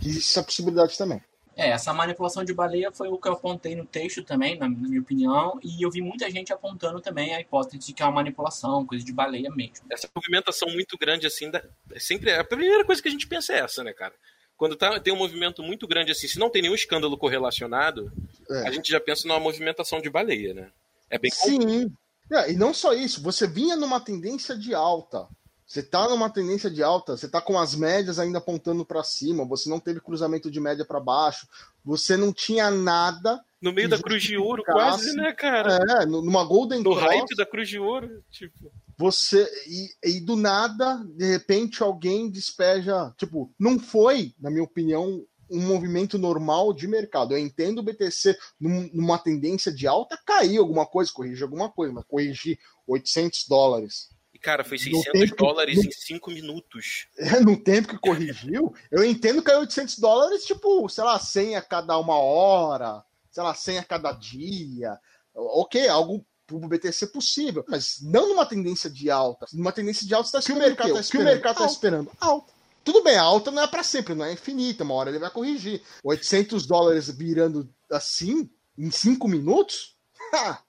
Que 0.00 0.08
existe 0.08 0.30
essa 0.32 0.42
possibilidade 0.42 0.98
também. 0.98 1.22
É, 1.56 1.70
essa 1.70 1.94
manipulação 1.94 2.44
de 2.44 2.52
baleia 2.52 2.90
foi 2.92 3.08
o 3.08 3.16
que 3.16 3.28
eu 3.28 3.32
apontei 3.32 3.76
no 3.76 3.86
texto 3.86 4.24
também, 4.24 4.58
na, 4.58 4.68
na 4.68 4.76
minha 4.88 5.00
opinião, 5.00 5.58
e 5.62 5.84
eu 5.86 5.90
vi 5.90 6.02
muita 6.02 6.28
gente 6.28 6.52
apontando 6.52 7.00
também 7.00 7.32
a 7.34 7.40
hipótese 7.40 7.78
de 7.78 7.92
que 7.92 8.02
é 8.02 8.06
uma 8.06 8.12
manipulação, 8.12 8.84
coisa 8.84 9.04
de 9.04 9.12
baleia 9.12 9.50
mesmo. 9.50 9.86
Essa 9.90 10.08
movimentação 10.14 10.68
muito 10.68 10.98
grande 10.98 11.26
assim, 11.28 11.48
da- 11.48 11.64
é 11.92 12.00
sempre 12.00 12.32
a 12.32 12.44
primeira 12.44 12.84
coisa 12.84 13.00
que 13.00 13.08
a 13.08 13.10
gente 13.10 13.26
pensa 13.28 13.54
é 13.54 13.60
essa, 13.60 13.82
né, 13.84 13.92
cara? 13.94 14.12
Quando 14.56 14.74
tá, 14.76 14.98
tem 14.98 15.12
um 15.12 15.16
movimento 15.18 15.62
muito 15.62 15.86
grande 15.86 16.12
assim, 16.12 16.26
se 16.26 16.38
não 16.38 16.48
tem 16.50 16.62
nenhum 16.62 16.74
escândalo 16.74 17.16
correlacionado, 17.18 18.10
É. 18.50 18.68
a 18.68 18.70
gente 18.72 18.90
já 18.90 18.98
pensa 19.00 19.28
numa 19.28 19.38
movimentação 19.40 20.00
de 20.00 20.08
baleia, 20.08 20.54
né? 20.54 20.70
É 21.10 21.18
bem 21.18 21.30
comum. 21.30 21.60
Sim. 21.60 21.92
É, 22.32 22.50
e 22.50 22.56
não 22.56 22.72
só 22.74 22.92
isso, 22.92 23.22
você 23.22 23.46
vinha 23.46 23.76
numa 23.76 24.00
tendência 24.00 24.56
de 24.56 24.74
alta. 24.74 25.28
Você 25.66 25.82
tá 25.82 26.08
numa 26.08 26.30
tendência 26.30 26.70
de 26.70 26.80
alta, 26.82 27.16
você 27.16 27.28
tá 27.28 27.40
com 27.40 27.58
as 27.58 27.74
médias 27.74 28.18
ainda 28.20 28.38
apontando 28.38 28.84
para 28.84 29.02
cima, 29.02 29.44
você 29.44 29.68
não 29.68 29.80
teve 29.80 30.00
cruzamento 30.00 30.48
de 30.50 30.60
média 30.60 30.84
para 30.84 31.00
baixo, 31.00 31.46
você 31.84 32.16
não 32.16 32.32
tinha 32.32 32.70
nada. 32.70 33.40
No 33.60 33.72
meio 33.72 33.88
da 33.88 33.98
Cruz 33.98 34.22
de 34.22 34.36
Ouro, 34.36 34.62
quase, 34.64 35.14
né, 35.16 35.32
cara? 35.32 35.78
É, 36.02 36.06
numa 36.06 36.44
Golden 36.44 36.82
No 36.82 36.94
Cross. 36.94 37.02
hype 37.02 37.36
da 37.36 37.44
Cruz 37.44 37.68
de 37.68 37.78
Ouro, 37.80 38.22
tipo. 38.30 38.70
Você 38.96 39.46
e, 39.66 40.16
e 40.16 40.20
do 40.20 40.36
nada, 40.36 41.02
de 41.16 41.26
repente, 41.30 41.82
alguém 41.82 42.30
despeja. 42.30 43.12
Tipo, 43.18 43.52
não 43.58 43.78
foi, 43.78 44.34
na 44.40 44.50
minha 44.50 44.64
opinião, 44.64 45.24
um 45.50 45.60
movimento 45.60 46.18
normal 46.18 46.72
de 46.72 46.88
mercado. 46.88 47.32
Eu 47.34 47.38
entendo 47.38 47.78
o 47.78 47.82
BTC 47.82 48.36
num- 48.58 48.90
numa 48.92 49.18
tendência 49.18 49.72
de 49.72 49.86
alta 49.86 50.18
cair 50.26 50.58
alguma 50.58 50.84
coisa, 50.86 51.12
corrigir 51.12 51.44
alguma 51.44 51.70
coisa, 51.70 51.92
mas 51.92 52.04
corrigir 52.06 52.58
800 52.86 53.46
dólares. 53.48 54.08
E, 54.34 54.38
cara, 54.38 54.64
foi 54.64 54.76
No 54.76 54.82
600 55.02 55.12
tempo- 55.12 55.36
dólares 55.36 55.76
no- 55.76 55.84
em 55.84 55.90
5 55.92 56.30
minutos. 56.30 57.06
É, 57.38 57.40
no 57.40 57.56
tempo 57.56 57.88
que 57.88 57.98
corrigiu, 57.98 58.74
eu 58.90 59.04
entendo 59.04 59.42
que 59.42 59.50
é 59.50 59.56
800 59.58 59.98
dólares, 59.98 60.44
tipo, 60.44 60.88
sei 60.88 61.04
lá, 61.04 61.18
100 61.18 61.54
a 61.56 61.62
cada 61.62 61.96
uma 61.98 62.18
hora, 62.18 63.02
sei 63.30 63.42
lá, 63.42 63.54
100 63.54 63.78
a 63.78 63.84
cada 63.84 64.12
dia. 64.12 64.98
Ok, 65.34 65.86
algo 65.88 66.26
pro 66.46 66.58
BTC 66.60 67.08
possível, 67.08 67.64
mas 67.68 67.98
não 68.02 68.28
numa 68.28 68.46
tendência 68.46 68.88
de 68.88 69.10
alta. 69.10 69.46
Numa 69.52 69.72
tendência 69.72 70.06
de 70.06 70.14
alta, 70.14 70.28
você 70.28 70.32
tá 70.32 70.38
esperando 70.38 70.62
o 70.62 70.66
mercado, 70.66 70.92
tá 70.94 71.00
esperando? 71.00 71.26
O 71.26 71.30
mercado 71.30 71.56
tá 71.56 71.66
esperando 71.66 72.12
alta. 72.20 72.52
Tudo 72.84 73.02
bem, 73.02 73.16
a 73.16 73.22
alta 73.22 73.50
não 73.50 73.62
é 73.62 73.66
para 73.66 73.82
sempre, 73.82 74.14
não 74.14 74.24
é 74.24 74.32
infinita, 74.32 74.84
uma 74.84 74.94
hora 74.94 75.10
ele 75.10 75.18
vai 75.18 75.30
corrigir. 75.30 75.82
800 76.04 76.66
dólares 76.66 77.10
virando 77.10 77.68
assim, 77.90 78.48
em 78.78 78.90
5 78.90 79.26
minutos? 79.26 79.96
Ha, 80.32 80.62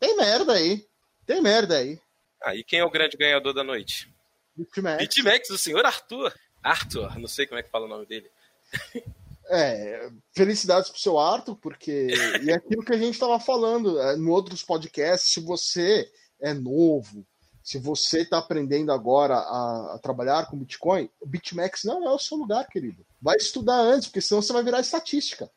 tem 0.00 0.16
merda 0.16 0.54
aí. 0.54 0.84
Tem 1.24 1.40
merda 1.40 1.76
aí. 1.76 2.00
Ah, 2.42 2.56
e 2.56 2.64
quem 2.64 2.80
é 2.80 2.84
o 2.84 2.90
grande 2.90 3.16
ganhador 3.16 3.54
da 3.54 3.62
noite? 3.62 4.12
BitMEX. 4.56 4.98
BitMEX, 4.98 5.50
o 5.50 5.58
senhor 5.58 5.84
Arthur. 5.84 6.34
Arthur, 6.62 7.18
não 7.18 7.28
sei 7.28 7.46
como 7.46 7.60
é 7.60 7.62
que 7.62 7.70
fala 7.70 7.86
o 7.86 7.88
nome 7.88 8.04
dele. 8.06 8.28
É, 9.52 10.08
felicidades 10.32 10.90
pro 10.90 11.00
seu 11.00 11.18
Arthur, 11.18 11.56
porque 11.56 12.08
e 12.42 12.50
é 12.50 12.54
aquilo 12.54 12.84
que 12.84 12.92
a 12.92 12.98
gente 12.98 13.14
estava 13.14 13.40
falando 13.40 14.00
é, 14.00 14.16
em 14.16 14.28
outros 14.28 14.62
podcasts, 14.62 15.32
se 15.32 15.40
você 15.40 16.08
é 16.40 16.54
novo, 16.54 17.26
se 17.62 17.76
você 17.78 18.20
está 18.22 18.38
aprendendo 18.38 18.92
agora 18.92 19.34
a, 19.34 19.94
a 19.94 19.98
trabalhar 20.00 20.46
com 20.48 20.56
Bitcoin, 20.56 21.10
o 21.20 21.26
BitMEX 21.26 21.82
não 21.84 22.04
é 22.06 22.10
o 22.12 22.18
seu 22.18 22.36
lugar, 22.36 22.66
querido. 22.68 23.04
Vai 23.20 23.36
estudar 23.36 23.76
antes, 23.80 24.06
porque 24.08 24.20
senão 24.20 24.40
você 24.40 24.52
vai 24.52 24.62
virar 24.62 24.80
estatística. 24.80 25.50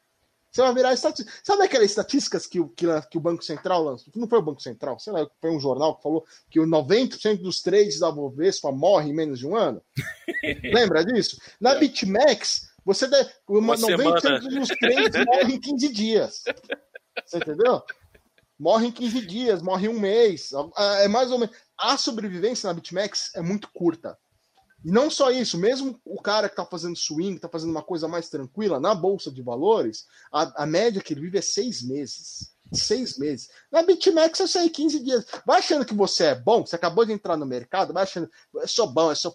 Você 0.51 0.61
vai 0.61 0.73
virar 0.73 0.93
estatística. 0.93 1.35
Sabe 1.43 1.63
aquelas 1.63 1.89
estatísticas 1.89 2.45
que, 2.45 2.59
o- 2.59 2.69
que, 2.69 2.85
que 3.09 3.17
o 3.17 3.21
Banco 3.21 3.43
Central 3.43 3.83
lançou? 3.83 4.11
Não 4.15 4.27
foi 4.27 4.37
o 4.39 4.43
Banco 4.43 4.61
Central, 4.61 4.99
sei 4.99 5.13
lá, 5.13 5.27
foi 5.41 5.49
um 5.49 5.59
jornal 5.59 5.95
que 5.95 6.03
falou 6.03 6.23
que 6.49 6.59
o 6.59 6.65
90% 6.67 7.41
dos 7.41 7.61
trades 7.61 7.99
da 7.99 8.11
Bovespa 8.11 8.71
morrem 8.71 9.09
em 9.11 9.15
menos 9.15 9.39
de 9.39 9.47
um 9.47 9.55
ano? 9.55 9.81
Lembra 10.63 11.03
disso? 11.05 11.39
Na 11.59 11.71
É. 11.73 11.79
BitMEX, 11.79 12.69
você 12.85 13.07
deve, 13.07 13.29
Uma 13.47 13.75
90% 13.75 13.79
semana. 13.79 14.39
dos 14.39 14.67
trades 14.69 15.25
morrem 15.25 15.55
em 15.55 15.59
15 15.59 15.93
dias. 15.93 16.43
Você 17.25 17.37
entendeu? 17.37 17.81
Morre 18.59 18.87
em 18.87 18.91
15 18.91 19.25
dias, 19.25 19.61
morre 19.61 19.87
em 19.87 19.89
um 19.89 19.99
mês. 19.99 20.51
É 21.01 21.07
mais 21.07 21.31
ou 21.31 21.39
menos. 21.39 21.55
A 21.77 21.97
sobrevivência 21.97 22.67
na 22.67 22.73
BitMEX 22.73 23.31
é 23.35 23.41
muito 23.41 23.69
curta. 23.73 24.17
E 24.85 24.91
não 24.91 25.09
só 25.09 25.31
isso, 25.31 25.57
mesmo 25.57 25.99
o 26.03 26.21
cara 26.21 26.49
que 26.49 26.53
está 26.53 26.65
fazendo 26.65 26.95
swing, 26.95 27.35
está 27.35 27.47
fazendo 27.47 27.71
uma 27.71 27.81
coisa 27.81 28.07
mais 28.07 28.29
tranquila 28.29 28.79
na 28.79 28.93
bolsa 28.93 29.31
de 29.31 29.41
valores, 29.41 30.05
a, 30.31 30.63
a 30.63 30.65
média 30.65 31.01
que 31.01 31.13
ele 31.13 31.21
vive 31.21 31.37
é 31.37 31.41
seis 31.41 31.81
meses. 31.81 32.53
Seis 32.73 33.17
meses. 33.17 33.49
Na 33.71 33.83
BitMEX 33.83 34.39
eu 34.39 34.47
sei 34.47 34.69
15 34.69 34.99
dias. 34.99 35.25
Vai 35.45 35.59
achando 35.59 35.85
que 35.85 35.93
você 35.93 36.25
é 36.25 36.35
bom, 36.35 36.65
você 36.65 36.75
acabou 36.75 37.05
de 37.05 37.13
entrar 37.13 37.37
no 37.37 37.45
mercado, 37.45 37.93
vai 37.93 38.03
achando, 38.03 38.29
eu 38.55 38.67
sou 38.67 38.87
bom, 38.87 39.09
eu 39.09 39.15
sou 39.15 39.33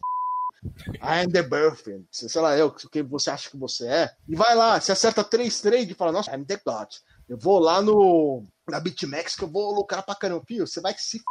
I 1.01 1.25
am 1.25 1.31
the 1.31 1.43
birthday. 1.43 2.05
Sei 2.11 2.41
lá, 2.41 2.57
eu, 2.57 2.67
o 2.67 2.73
que 2.73 3.03
você 3.03 3.31
acha 3.31 3.51
que 3.51 3.57
você 3.57 3.87
é. 3.87 4.11
E 4.29 4.35
vai 4.35 4.55
lá, 4.55 4.81
você 4.81 4.93
acerta 4.93 5.23
três 5.23 5.61
trades 5.61 5.91
e 5.91 5.95
fala, 5.95 6.13
nossa, 6.13 6.35
I'm 6.35 6.45
the 6.45 6.61
God. 6.65 6.89
Eu 7.29 7.39
vou 7.39 7.59
lá 7.59 7.83
no 7.83 8.43
na 8.69 8.81
BitMEX 8.81 9.37
que 9.37 9.45
eu 9.45 9.49
vou 9.49 9.75
lucrar 9.75 10.05
pra 10.05 10.15
caramba. 10.15 10.45
Você 10.61 10.81
vai 10.81 10.95
se 10.97 11.19
f... 11.19 11.25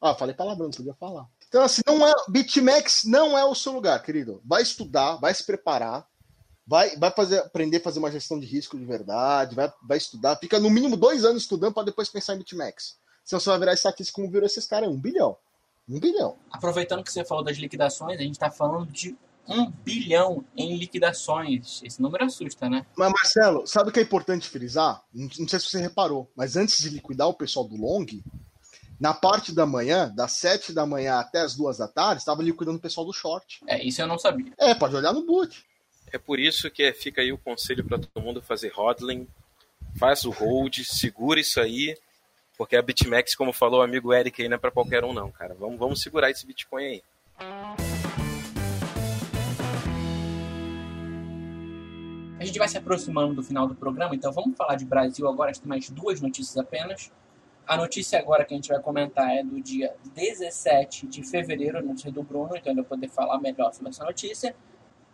Ah, 0.00 0.14
falei 0.14 0.34
palavrão, 0.34 0.66
não 0.66 0.70
podia 0.70 0.94
falar. 0.94 1.26
Então, 1.48 1.62
assim, 1.62 1.80
não 1.86 2.06
é, 2.06 2.12
BitMEX 2.28 3.04
não 3.04 3.36
é 3.36 3.44
o 3.44 3.54
seu 3.54 3.72
lugar, 3.72 4.02
querido. 4.02 4.40
Vai 4.44 4.62
estudar, 4.62 5.16
vai 5.16 5.34
se 5.34 5.44
preparar, 5.44 6.06
vai, 6.66 6.96
vai 6.96 7.10
fazer, 7.10 7.38
aprender 7.38 7.78
a 7.78 7.82
fazer 7.82 7.98
uma 7.98 8.12
gestão 8.12 8.38
de 8.38 8.46
risco 8.46 8.78
de 8.78 8.84
verdade, 8.84 9.56
vai, 9.56 9.72
vai 9.82 9.98
estudar. 9.98 10.36
Fica 10.36 10.60
no 10.60 10.70
mínimo 10.70 10.96
dois 10.96 11.24
anos 11.24 11.42
estudando 11.42 11.72
para 11.72 11.84
depois 11.84 12.08
pensar 12.08 12.34
em 12.34 12.38
BitMEX. 12.38 12.96
Senão 13.24 13.40
você 13.40 13.50
vai 13.50 13.58
virar 13.58 13.74
estatística 13.74 14.16
como 14.16 14.30
virou 14.30 14.46
esses 14.46 14.66
caras, 14.66 14.88
um 14.88 15.00
bilhão. 15.00 15.36
Um 15.88 15.98
bilhão. 15.98 16.36
Aproveitando 16.50 17.02
que 17.02 17.12
você 17.12 17.24
falou 17.24 17.42
das 17.42 17.56
liquidações, 17.56 18.18
a 18.18 18.22
gente 18.22 18.32
está 18.32 18.50
falando 18.50 18.90
de 18.90 19.16
um 19.48 19.70
bilhão 19.70 20.44
em 20.56 20.76
liquidações. 20.76 21.80
Esse 21.82 22.02
número 22.02 22.24
assusta, 22.24 22.68
né? 22.68 22.84
Mas, 22.96 23.10
Marcelo, 23.10 23.66
sabe 23.66 23.88
o 23.88 23.92
que 23.92 23.98
é 23.98 24.02
importante 24.02 24.48
frisar? 24.48 25.02
Não, 25.12 25.28
não 25.38 25.48
sei 25.48 25.58
se 25.58 25.66
você 25.66 25.80
reparou, 25.80 26.30
mas 26.36 26.56
antes 26.56 26.78
de 26.78 26.90
liquidar 26.90 27.28
o 27.28 27.34
pessoal 27.34 27.66
do 27.66 27.76
Long, 27.76 28.04
na 29.00 29.14
parte 29.14 29.54
da 29.54 29.64
manhã, 29.64 30.12
das 30.14 30.32
7 30.32 30.72
da 30.72 30.84
manhã 30.84 31.18
até 31.18 31.40
as 31.40 31.54
2 31.54 31.78
da 31.78 31.88
tarde, 31.88 32.20
estava 32.20 32.42
liquidando 32.42 32.78
o 32.78 32.80
pessoal 32.80 33.06
do 33.06 33.12
short. 33.12 33.60
É, 33.66 33.82
isso 33.82 34.02
eu 34.02 34.06
não 34.06 34.18
sabia. 34.18 34.52
É, 34.58 34.74
pode 34.74 34.94
olhar 34.94 35.12
no 35.12 35.24
boot. 35.24 35.64
É 36.12 36.18
por 36.18 36.38
isso 36.38 36.70
que 36.70 36.92
fica 36.92 37.22
aí 37.22 37.32
o 37.32 37.38
conselho 37.38 37.84
para 37.84 37.98
todo 37.98 38.22
mundo 38.22 38.42
fazer 38.42 38.72
hodling, 38.74 39.26
faz 39.98 40.24
o 40.24 40.30
hold, 40.30 40.78
segura 40.84 41.38
isso 41.38 41.60
aí, 41.60 41.96
porque 42.58 42.76
a 42.76 42.82
BitMEX, 42.82 43.36
como 43.36 43.52
falou 43.52 43.78
o 43.78 43.82
amigo 43.84 44.12
Eric, 44.12 44.42
aí 44.42 44.48
não 44.48 44.56
é 44.56 44.58
para 44.58 44.72
qualquer 44.72 45.04
um 45.04 45.12
não, 45.12 45.30
cara. 45.30 45.54
Vamos, 45.54 45.78
vamos 45.78 46.02
segurar 46.02 46.28
esse 46.28 46.44
Bitcoin 46.44 46.84
aí. 46.84 47.02
A 52.40 52.44
gente 52.44 52.58
vai 52.58 52.68
se 52.68 52.76
aproximando 52.76 53.34
do 53.34 53.44
final 53.44 53.68
do 53.68 53.76
programa, 53.76 54.14
então 54.14 54.32
vamos 54.32 54.56
falar 54.56 54.74
de 54.74 54.84
Brasil 54.84 55.28
agora. 55.28 55.50
A 55.50 55.52
gente 55.52 55.62
tem 55.62 55.68
mais 55.68 55.88
duas 55.88 56.20
notícias 56.20 56.56
apenas. 56.56 57.12
A 57.64 57.76
notícia 57.76 58.18
agora 58.18 58.44
que 58.44 58.54
a 58.54 58.56
gente 58.56 58.70
vai 58.70 58.80
comentar 58.80 59.30
é 59.30 59.44
do 59.44 59.60
dia 59.60 59.94
17 60.14 61.06
de 61.06 61.22
fevereiro, 61.22 61.84
notícia 61.84 62.10
do 62.10 62.24
Bruno, 62.24 62.56
então 62.56 62.72
ele 62.72 62.80
vai 62.80 62.88
poder 62.88 63.08
falar 63.08 63.38
melhor 63.38 63.72
sobre 63.72 63.90
essa 63.90 64.04
notícia. 64.04 64.56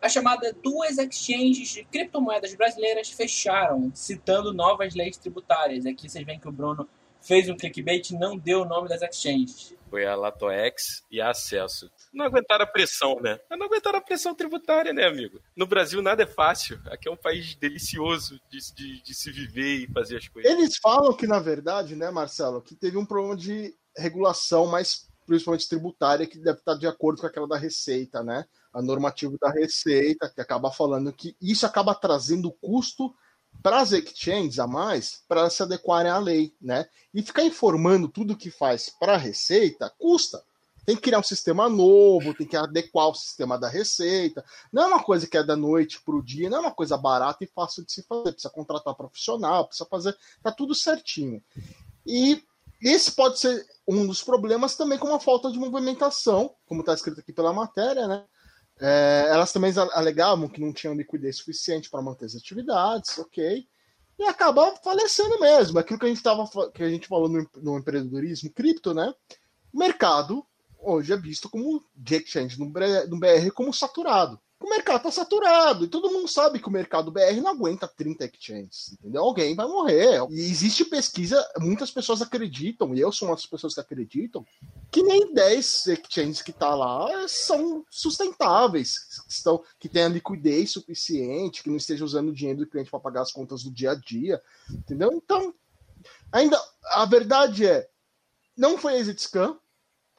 A 0.00 0.08
chamada 0.08 0.54
duas 0.62 0.96
exchanges 0.96 1.68
de 1.70 1.84
criptomoedas 1.84 2.54
brasileiras 2.54 3.10
fecharam, 3.10 3.90
citando 3.94 4.52
novas 4.52 4.94
leis 4.94 5.16
tributárias. 5.16 5.84
Aqui 5.84 6.08
vocês 6.08 6.24
veem 6.24 6.38
que 6.38 6.48
o 6.48 6.52
Bruno 6.52 6.88
fez 7.24 7.48
um 7.48 7.56
clickbait 7.56 8.10
e 8.10 8.18
não 8.18 8.36
deu 8.36 8.62
o 8.62 8.64
nome 8.64 8.88
das 8.88 9.02
exchanges. 9.02 9.74
Foi 9.90 10.04
a 10.04 10.14
Latoex 10.14 11.04
e 11.10 11.20
a 11.20 11.30
Acesso. 11.30 11.90
Não 12.12 12.26
aguentaram 12.26 12.64
a 12.64 12.66
pressão, 12.66 13.20
né? 13.20 13.38
Não 13.50 13.66
aguentaram 13.66 13.98
a 13.98 14.02
pressão 14.02 14.34
tributária, 14.34 14.92
né, 14.92 15.06
amigo? 15.06 15.40
No 15.56 15.66
Brasil 15.66 16.02
nada 16.02 16.24
é 16.24 16.26
fácil. 16.26 16.80
Aqui 16.86 17.08
é 17.08 17.12
um 17.12 17.16
país 17.16 17.54
delicioso 17.54 18.40
de, 18.50 18.58
de, 18.74 19.02
de 19.02 19.14
se 19.14 19.30
viver 19.30 19.84
e 19.84 19.92
fazer 19.92 20.18
as 20.18 20.28
coisas. 20.28 20.50
Eles 20.50 20.76
falam 20.82 21.16
que, 21.16 21.26
na 21.26 21.38
verdade, 21.38 21.94
né, 21.96 22.10
Marcelo, 22.10 22.60
que 22.60 22.74
teve 22.74 22.96
um 22.96 23.06
problema 23.06 23.36
de 23.36 23.74
regulação 23.96 24.66
mais 24.66 25.08
principalmente 25.26 25.68
tributária, 25.68 26.26
que 26.26 26.38
deve 26.38 26.58
estar 26.58 26.74
de 26.74 26.86
acordo 26.86 27.20
com 27.20 27.26
aquela 27.26 27.48
da 27.48 27.56
Receita, 27.56 28.22
né? 28.22 28.44
A 28.72 28.82
normativa 28.82 29.34
da 29.40 29.50
Receita, 29.50 30.28
que 30.28 30.40
acaba 30.40 30.70
falando 30.70 31.12
que 31.12 31.36
isso 31.40 31.64
acaba 31.64 31.94
trazendo 31.94 32.52
custo 32.52 33.14
para 33.62 33.80
as 33.80 33.92
exchanges 33.92 34.58
a 34.58 34.66
mais 34.66 35.22
para 35.26 35.48
se 35.48 35.62
adequarem 35.62 36.10
à 36.10 36.18
lei, 36.18 36.54
né? 36.60 36.86
E 37.12 37.22
ficar 37.22 37.44
informando 37.44 38.08
tudo 38.08 38.36
que 38.36 38.50
faz 38.50 38.90
para 38.90 39.14
a 39.14 39.18
Receita 39.18 39.92
custa. 39.98 40.42
Tem 40.84 40.94
que 40.94 41.02
criar 41.02 41.18
um 41.18 41.22
sistema 41.22 41.66
novo, 41.68 42.34
tem 42.34 42.46
que 42.46 42.56
adequar 42.56 43.08
o 43.08 43.14
sistema 43.14 43.58
da 43.58 43.68
Receita. 43.68 44.44
Não 44.70 44.82
é 44.82 44.86
uma 44.86 45.02
coisa 45.02 45.26
que 45.26 45.36
é 45.36 45.42
da 45.42 45.56
noite 45.56 46.00
para 46.02 46.14
o 46.14 46.22
dia, 46.22 46.50
não 46.50 46.58
é 46.58 46.60
uma 46.60 46.74
coisa 46.74 46.96
barata 46.98 47.42
e 47.42 47.46
fácil 47.46 47.84
de 47.84 47.92
se 47.92 48.02
fazer. 48.02 48.32
Precisa 48.32 48.52
contratar 48.52 48.94
profissional, 48.94 49.66
precisa 49.66 49.88
fazer. 49.88 50.14
Tá 50.42 50.52
tudo 50.52 50.74
certinho. 50.74 51.42
E 52.06 52.42
esse 52.82 53.12
pode 53.12 53.38
ser 53.38 53.66
um 53.88 54.06
dos 54.06 54.22
problemas 54.22 54.76
também 54.76 54.98
com 54.98 55.08
uma 55.08 55.20
falta 55.20 55.50
de 55.50 55.58
movimentação, 55.58 56.54
como 56.66 56.80
está 56.80 56.92
escrito 56.92 57.20
aqui 57.20 57.32
pela 57.32 57.52
matéria, 57.52 58.06
né? 58.06 58.24
É, 58.80 59.26
elas 59.30 59.52
também 59.52 59.72
alegavam 59.92 60.48
que 60.48 60.60
não 60.60 60.72
tinham 60.72 60.94
liquidez 60.94 61.36
suficiente 61.36 61.88
para 61.88 62.02
manter 62.02 62.26
as 62.26 62.34
atividades, 62.34 63.18
ok. 63.18 63.66
E 64.18 64.24
acaba 64.24 64.74
falecendo 64.82 65.38
mesmo. 65.40 65.78
Aquilo 65.78 65.98
que 65.98 66.06
a 66.06 66.08
gente, 66.08 66.22
tava, 66.22 66.48
que 66.72 66.82
a 66.82 66.88
gente 66.88 67.08
falou 67.08 67.28
no, 67.28 67.48
no 67.56 67.78
empreendedorismo 67.78 68.50
cripto, 68.50 68.94
né? 68.94 69.12
O 69.72 69.78
mercado 69.78 70.44
hoje 70.78 71.12
é 71.12 71.16
visto 71.16 71.48
como 71.48 71.84
de 71.94 72.16
exchange 72.16 72.58
no 72.58 72.68
BR 72.68 73.50
como 73.54 73.72
saturado 73.72 74.38
o 74.64 74.70
mercado 74.70 74.96
está 74.96 75.10
saturado. 75.10 75.84
E 75.84 75.88
todo 75.88 76.10
mundo 76.10 76.26
sabe 76.26 76.58
que 76.58 76.68
o 76.68 76.72
mercado 76.72 77.10
BR 77.10 77.40
não 77.42 77.50
aguenta 77.50 77.86
30 77.86 78.24
exchanges, 78.24 78.92
entendeu? 78.92 79.22
Alguém 79.22 79.54
vai 79.54 79.66
morrer. 79.66 80.20
E 80.30 80.40
existe 80.40 80.84
pesquisa, 80.86 81.46
muitas 81.58 81.90
pessoas 81.90 82.22
acreditam, 82.22 82.94
e 82.94 83.00
eu 83.00 83.12
sou 83.12 83.28
uma 83.28 83.34
das 83.34 83.44
pessoas 83.44 83.74
que 83.74 83.80
acreditam, 83.80 84.44
que 84.90 85.02
nem 85.02 85.34
10 85.34 85.86
exchanges 85.88 86.40
que 86.40 86.52
tá 86.52 86.74
lá 86.74 87.28
são 87.28 87.84
sustentáveis, 87.90 88.98
que, 89.26 89.32
estão, 89.32 89.62
que 89.78 89.88
tenham 89.88 90.08
liquidez 90.08 90.72
suficiente, 90.72 91.62
que 91.62 91.68
não 91.68 91.76
esteja 91.76 92.04
usando 92.04 92.30
o 92.30 92.34
dinheiro 92.34 92.60
do 92.60 92.66
cliente 92.66 92.90
para 92.90 93.00
pagar 93.00 93.22
as 93.22 93.32
contas 93.32 93.62
do 93.62 93.70
dia 93.70 93.90
a 93.90 93.94
dia, 93.94 94.42
entendeu? 94.70 95.12
Então, 95.12 95.54
ainda, 96.32 96.58
a 96.84 97.04
verdade 97.04 97.66
é, 97.66 97.86
não 98.56 98.78
foi 98.78 98.94
exit 98.94 99.20
scam, 99.20 99.58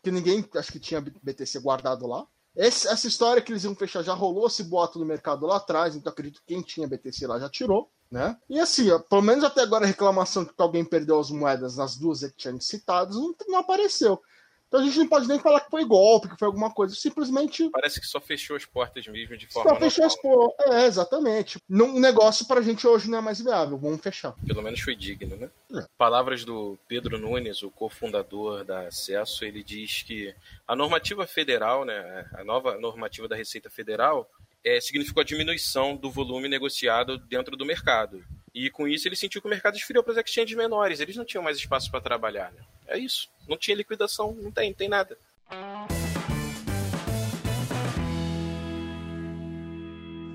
que 0.04 0.12
ninguém 0.12 0.48
acho 0.56 0.72
que 0.72 0.80
tinha 0.80 1.02
BTC 1.02 1.60
guardado 1.62 2.06
lá. 2.06 2.28
Esse, 2.56 2.88
essa 2.88 3.08
história 3.08 3.42
que 3.42 3.52
eles 3.52 3.64
iam 3.64 3.76
fechar 3.76 4.02
já 4.02 4.14
rolou 4.14 4.48
esse 4.48 4.64
boato 4.64 4.98
no 4.98 5.06
mercado 5.06 5.46
lá 5.46 5.58
atrás, 5.58 5.96
então 5.96 6.12
acredito 6.12 6.40
que 6.40 6.54
quem 6.54 6.62
tinha 6.62 6.88
BTC 6.88 7.28
lá 7.28 7.40
já 7.40 7.50
tirou, 7.50 7.92
né? 8.10 8.38
E 8.50 8.60
assim, 8.60 8.90
ó, 8.92 9.00
pelo 9.00 9.22
menos 9.22 9.44
até 9.44 9.62
agora 9.62 9.84
a 9.84 9.88
reclamação 9.88 10.46
que 10.46 10.54
alguém 10.58 10.86
perdeu 10.86 11.20
as 11.20 11.30
moedas 11.30 11.76
nas 11.76 11.98
duas 11.98 12.22
exchanges 12.24 12.68
citadas 12.68 13.16
não, 13.16 13.36
não 13.48 13.60
apareceu. 13.60 14.22
Então 14.68 14.80
a 14.80 14.84
gente 14.84 14.98
não 14.98 15.08
pode 15.08 15.28
nem 15.28 15.40
falar 15.40 15.62
que 15.62 15.70
foi 15.70 15.86
golpe, 15.86 16.30
que 16.30 16.38
foi 16.38 16.48
alguma 16.48 16.72
coisa. 16.72 16.96
Simplesmente. 16.96 17.70
Parece 17.70 18.00
que 18.00 18.08
só 18.08 18.20
fechou 18.20 18.56
as 18.56 18.66
portas 18.66 19.08
mesmo 19.08 19.38
de 19.38 19.48
forma. 19.48 19.70
Só 19.70 19.80
fechou 19.80 20.06
as 20.06 20.16
portas. 20.16 20.76
É, 20.76 20.86
exatamente. 20.86 21.60
Um 21.70 22.00
negócio 22.00 22.46
pra 22.48 22.62
gente 22.62 22.86
hoje 22.88 23.10
não 23.10 23.20
é 23.20 23.22
mais 23.22 23.40
viável. 23.42 23.78
Vamos 23.78 24.02
fechar. 24.02 24.34
Pelo 24.46 24.62
menos 24.62 24.80
foi 24.82 24.96
digno, 24.96 25.36
né? 25.36 25.50
É. 25.74 25.86
Palavras 25.98 26.44
do 26.44 26.78
Pedro 26.88 27.18
Nunes, 27.18 27.64
o 27.64 27.72
cofundador 27.72 28.64
da 28.64 28.88
Acesso, 28.88 29.46
ele 29.46 29.64
diz 29.64 30.04
que 30.04 30.34
a 30.68 30.76
normativa 30.76 31.26
federal, 31.28 31.86
né, 31.86 32.26
a 32.34 32.44
nova 32.44 32.78
normativa 32.78 33.28
da 33.28 33.36
Receita 33.36 33.70
Federal, 33.70 34.30
é, 34.64 34.82
significou 34.82 35.22
a 35.22 35.26
diminuição 35.26 35.96
do 35.96 36.10
volume 36.10 36.50
negociado 36.50 37.18
dentro 37.18 37.56
do 37.56 37.66
mercado. 37.66 38.24
E 38.56 38.70
com 38.70 38.88
isso 38.88 39.06
ele 39.06 39.18
sentiu 39.18 39.42
que 39.42 39.48
o 39.48 39.50
mercado 39.50 39.76
esfriou 39.76 40.02
para 40.02 40.14
os 40.14 40.18
exchanges 40.18 40.56
menores. 40.56 41.02
Eles 41.02 41.18
não 41.18 41.26
tinham 41.26 41.44
mais 41.44 41.58
espaço 41.58 41.92
para 41.92 42.00
trabalhar. 42.00 42.54
Né? 42.54 42.62
É 42.88 42.98
isso. 42.98 43.30
Não 43.50 43.58
tinha 43.58 43.76
liquidação, 43.76 44.32
não 44.32 44.50
tem, 44.50 44.70
não 44.70 44.78
tem 44.78 44.88
nada. 44.88 45.18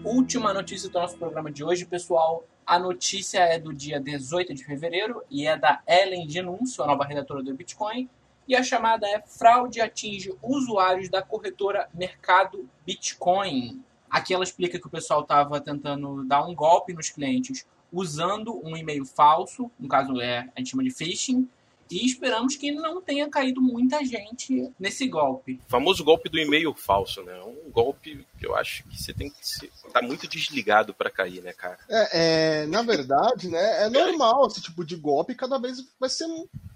Última 0.05 0.53
notícia 0.53 0.91
do 0.91 0.99
nosso 0.99 1.17
programa 1.17 1.51
de 1.51 1.65
hoje, 1.65 1.87
pessoal. 1.87 2.47
A 2.67 2.79
notícia 2.79 3.39
é 3.39 3.59
do 3.59 3.73
dia 3.73 3.99
18 3.99 4.53
de 4.53 4.65
fevereiro 4.67 5.23
e 5.31 5.47
é 5.47 5.57
da 5.57 5.83
Ellen 5.89 6.27
Denúncio, 6.27 6.85
a 6.85 6.87
nova 6.87 7.05
redatora 7.05 7.43
do 7.43 7.55
Bitcoin. 7.55 8.07
E 8.47 8.55
a 8.55 8.63
chamada 8.63 9.09
é 9.09 9.23
Fraude 9.23 9.81
atinge 9.81 10.35
usuários 10.43 11.09
da 11.09 11.23
corretora 11.23 11.89
Mercado 11.95 12.69
Bitcoin. 12.85 13.83
Aqui 14.11 14.35
ela 14.35 14.45
explica 14.45 14.79
que 14.79 14.87
o 14.87 14.91
pessoal 14.91 15.23
estava 15.23 15.59
tentando 15.59 16.23
dar 16.25 16.45
um 16.45 16.55
golpe 16.55 16.93
nos 16.93 17.09
clientes 17.09 17.65
usando 17.93 18.61
um 18.65 18.77
e-mail 18.77 19.05
falso, 19.05 19.71
no 19.79 19.89
caso 19.89 20.21
é 20.21 20.49
a 20.55 20.59
gente 20.59 20.71
chama 20.71 20.85
de 20.85 20.91
phishing, 20.91 21.49
e 21.91 22.07
esperamos 22.07 22.55
que 22.55 22.71
não 22.71 23.03
tenha 23.03 23.29
caído 23.29 23.61
muita 23.61 24.05
gente 24.05 24.71
nesse 24.79 25.09
golpe. 25.09 25.61
O 25.67 25.71
famoso 25.71 26.05
golpe 26.05 26.29
do 26.29 26.39
e-mail 26.39 26.73
falso, 26.73 27.21
né? 27.25 27.43
Um 27.43 27.69
golpe 27.71 28.25
que 28.39 28.47
eu 28.47 28.55
acho 28.55 28.85
que 28.85 28.97
você 28.97 29.13
tem 29.13 29.29
que 29.29 29.41
estar 29.41 29.91
tá 29.91 30.03
muito 30.03 30.29
desligado 30.29 30.95
para 30.95 31.11
cair, 31.11 31.43
né, 31.43 31.53
cara? 31.53 31.79
É, 31.89 32.63
é, 32.63 32.67
na 32.67 32.83
verdade, 32.83 33.49
né? 33.49 33.87
É 33.87 33.89
normal 33.89 34.47
esse 34.47 34.63
tipo 34.63 34.85
de 34.85 34.95
golpe, 34.95 35.35
cada 35.35 35.59
vez 35.59 35.79
vai 35.99 36.09
ser 36.09 36.29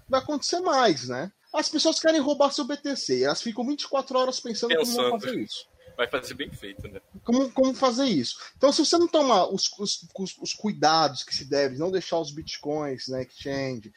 vai 0.09 0.19
acontecer 0.19 0.59
mais, 0.59 1.07
né? 1.07 1.31
As 1.53 1.69
pessoas 1.69 1.97
querem 1.97 2.19
roubar 2.19 2.51
seu 2.51 2.65
BTC, 2.65 3.23
elas 3.23 3.41
ficam 3.41 3.65
24 3.65 4.19
horas 4.19 4.41
pensando, 4.41 4.75
pensando. 4.75 4.95
como 4.95 5.09
vão 5.11 5.19
fazer 5.21 5.39
isso 5.39 5.65
vai 5.95 6.07
fazer 6.07 6.33
bem 6.33 6.51
feito, 6.51 6.87
né? 6.87 7.01
Como, 7.23 7.51
como 7.51 7.73
fazer 7.73 8.05
isso? 8.05 8.37
Então, 8.57 8.71
se 8.71 8.85
você 8.85 8.97
não 8.97 9.07
tomar 9.07 9.47
os, 9.47 9.71
os, 9.79 10.07
os, 10.17 10.37
os 10.39 10.53
cuidados 10.53 11.23
que 11.23 11.35
se 11.35 11.45
deve, 11.45 11.77
não 11.77 11.91
deixar 11.91 12.19
os 12.19 12.31
bitcoins 12.31 13.07
na 13.07 13.21
exchange, 13.21 13.93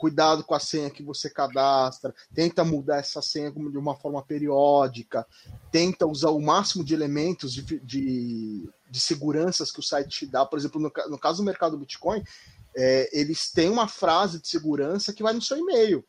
cuidado 0.00 0.42
com 0.42 0.54
a 0.54 0.58
senha 0.58 0.88
que 0.88 1.02
você 1.02 1.28
cadastra, 1.28 2.14
tenta 2.34 2.64
mudar 2.64 3.00
essa 3.00 3.20
senha 3.20 3.50
de 3.50 3.76
uma 3.76 3.94
forma 3.94 4.22
periódica, 4.22 5.26
tenta 5.70 6.06
usar 6.06 6.30
o 6.30 6.40
máximo 6.40 6.82
de 6.82 6.94
elementos 6.94 7.52
de, 7.52 7.78
de, 7.80 8.66
de 8.90 9.00
seguranças 9.00 9.70
que 9.70 9.78
o 9.78 9.82
site 9.82 10.08
te 10.08 10.26
dá. 10.26 10.46
Por 10.46 10.58
exemplo, 10.58 10.80
no, 10.80 10.90
no 11.10 11.18
caso 11.18 11.42
do 11.42 11.44
mercado 11.44 11.76
Bitcoin, 11.76 12.24
é, 12.74 13.10
eles 13.12 13.50
têm 13.50 13.68
uma 13.68 13.86
frase 13.86 14.40
de 14.40 14.48
segurança 14.48 15.12
que 15.12 15.22
vai 15.22 15.34
no 15.34 15.42
seu 15.42 15.58
e-mail. 15.58 16.02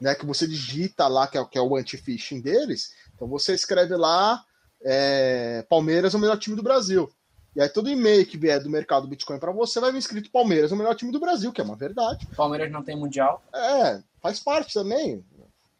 Né, 0.00 0.14
que 0.14 0.26
você 0.26 0.46
digita 0.46 1.08
lá, 1.08 1.26
que 1.26 1.38
é, 1.38 1.44
que 1.46 1.56
é 1.56 1.60
o 1.60 1.74
anti-phishing 1.74 2.42
deles. 2.42 2.92
Então 3.14 3.26
você 3.26 3.54
escreve 3.54 3.96
lá 3.96 4.44
é, 4.88 5.66
Palmeiras 5.68 6.14
é 6.14 6.16
o 6.16 6.20
melhor 6.20 6.38
time 6.38 6.54
do 6.54 6.62
Brasil. 6.62 7.10
E 7.56 7.60
aí 7.60 7.68
todo 7.68 7.90
e-mail 7.90 8.24
que 8.24 8.36
vier 8.36 8.62
do 8.62 8.70
mercado 8.70 9.08
Bitcoin 9.08 9.40
para 9.40 9.50
você 9.50 9.80
vai 9.80 9.90
vir 9.90 9.98
escrito 9.98 10.30
Palmeiras 10.30 10.70
é 10.70 10.74
o 10.74 10.78
melhor 10.78 10.94
time 10.94 11.10
do 11.10 11.18
Brasil, 11.18 11.52
que 11.52 11.60
é 11.60 11.64
uma 11.64 11.74
verdade. 11.74 12.26
Palmeiras 12.36 12.70
não 12.70 12.84
tem 12.84 12.94
mundial. 12.94 13.42
É, 13.52 14.00
faz 14.22 14.38
parte 14.38 14.74
também. 14.74 15.24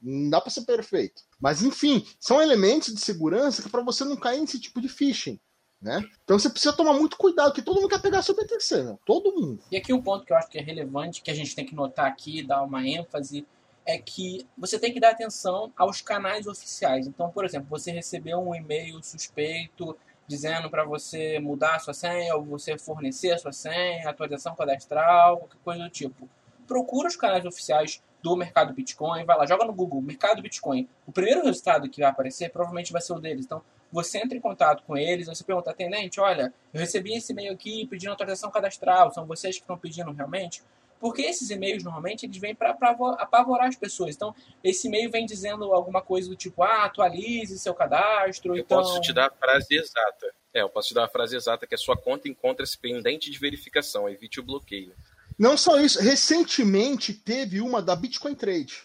Não 0.03 0.31
dá 0.31 0.41
para 0.41 0.51
ser 0.51 0.63
perfeito. 0.63 1.23
Mas 1.41 1.63
enfim, 1.63 2.05
são 2.19 2.43
elementos 2.43 2.93
de 2.93 3.01
segurança 3.01 3.63
que 3.63 3.69
para 3.69 3.83
você 3.83 4.05
não 4.05 4.17
cair 4.17 4.41
nesse 4.41 4.59
tipo 4.59 4.81
de 4.81 4.89
phishing. 4.89 5.39
Né? 5.81 6.03
Então 6.25 6.39
você 6.39 6.49
precisa 6.49 6.73
tomar 6.73 6.95
muito 6.95 7.17
cuidado, 7.17 7.53
que 7.53 7.63
todo 7.63 7.77
mundo 7.77 7.91
quer 7.91 8.01
pegar 8.01 8.23
seu 8.23 8.35
BTC, 8.35 8.83
né? 8.83 8.99
todo 9.05 9.33
mundo. 9.33 9.63
E 9.71 9.77
aqui 9.77 9.93
um 9.93 10.03
ponto 10.03 10.25
que 10.25 10.33
eu 10.33 10.37
acho 10.37 10.49
que 10.49 10.59
é 10.59 10.63
relevante, 10.63 11.23
que 11.23 11.31
a 11.31 11.35
gente 11.35 11.55
tem 11.55 11.67
que 11.67 11.75
notar 11.75 12.07
aqui, 12.07 12.43
dar 12.43 12.63
uma 12.63 12.85
ênfase, 12.87 13.47
é 13.87 13.97
que 13.99 14.47
você 14.59 14.79
tem 14.79 14.93
que 14.93 14.99
dar 14.99 15.11
atenção 15.11 15.73
aos 15.77 16.03
canais 16.03 16.47
oficiais. 16.47 17.07
Então, 17.07 17.31
por 17.31 17.45
exemplo, 17.45 17.69
você 17.71 17.93
recebeu 17.93 18.39
um 18.41 18.55
e-mail 18.55 19.01
suspeito 19.03 19.97
dizendo 20.27 20.69
para 20.69 20.85
você 20.85 21.39
mudar 21.39 21.77
a 21.77 21.79
sua 21.79 21.95
senha 21.95 22.35
ou 22.35 22.45
você 22.45 22.77
fornecer 22.77 23.33
a 23.33 23.39
sua 23.39 23.53
senha, 23.53 24.11
atualização 24.11 24.57
cadastral, 24.57 25.39
qualquer 25.39 25.59
coisa 25.63 25.85
do 25.85 25.91
tipo. 25.91 26.29
Procura 26.67 27.07
os 27.07 27.15
canais 27.15 27.45
oficiais 27.45 28.03
do 28.21 28.37
mercado 28.37 28.75
Bitcoin, 28.75 29.25
vai 29.25 29.39
lá, 29.39 29.47
joga 29.47 29.65
no 29.65 29.73
Google, 29.73 30.03
mercado 30.03 30.43
Bitcoin. 30.43 30.89
O 31.07 31.13
primeiro 31.13 31.45
resultado 31.45 31.89
que 31.89 32.01
vai 32.01 32.11
aparecer 32.11 32.51
provavelmente 32.51 32.93
vai 32.93 33.01
ser 33.01 33.13
o 33.13 33.21
deles. 33.21 33.45
Então, 33.45 33.63
você 33.93 34.19
entra 34.19 34.37
em 34.37 34.41
contato 34.41 34.83
com 34.83 34.97
eles, 34.97 35.29
você 35.29 35.45
pergunta, 35.45 35.71
atendente, 35.71 36.21
olha, 36.21 36.53
eu 36.75 36.81
recebi 36.81 37.15
esse 37.15 37.33
e-mail 37.33 37.53
aqui 37.53 37.87
pedindo 37.87 38.13
atualização 38.13 38.51
cadastral, 38.51 39.13
são 39.13 39.25
vocês 39.25 39.55
que 39.55 39.63
estão 39.63 39.79
pedindo 39.79 40.11
realmente? 40.11 40.61
Porque 41.01 41.23
esses 41.23 41.51
e-mails 41.51 41.85
normalmente 41.85 42.27
eles 42.27 42.37
vêm 42.39 42.55
para 42.55 42.71
apavorar 43.19 43.69
as 43.69 43.77
pessoas. 43.77 44.15
Então, 44.15 44.35
esse 44.63 44.89
e-mail 44.89 45.11
vem 45.11 45.27
dizendo 45.27 45.73
alguma 45.73 46.01
coisa 46.01 46.29
do 46.29 46.37
tipo, 46.37 46.63
ah, 46.63 46.85
atualize 46.85 47.59
seu 47.59 47.75
cadastro. 47.75 48.57
Eu 48.57 48.63
então... 48.63 48.79
posso 48.79 49.01
te 49.01 49.13
dar 49.13 49.27
a 49.27 49.31
frase 49.31 49.77
exata. 49.77 50.35
É, 50.55 50.63
eu 50.63 50.69
posso 50.69 50.89
te 50.89 50.95
dar 50.95 51.05
a 51.05 51.09
frase 51.09 51.37
exata 51.37 51.67
que 51.67 51.75
a 51.75 51.79
sua 51.79 51.97
conta 51.97 52.29
encontra-se 52.29 52.79
pendente 52.79 53.31
de 53.31 53.39
verificação, 53.39 54.09
evite 54.09 54.41
o 54.41 54.43
bloqueio. 54.43 54.95
Não 55.39 55.57
só 55.57 55.79
isso, 55.79 56.01
recentemente 56.01 57.13
teve 57.13 57.61
uma 57.61 57.83
da 57.83 57.95
Bitcoin 57.95 58.35
Trade. 58.35 58.85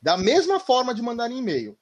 Da 0.00 0.16
mesma 0.16 0.60
forma 0.60 0.94
de 0.94 1.02
mandar 1.02 1.28
e-mail. 1.30 1.76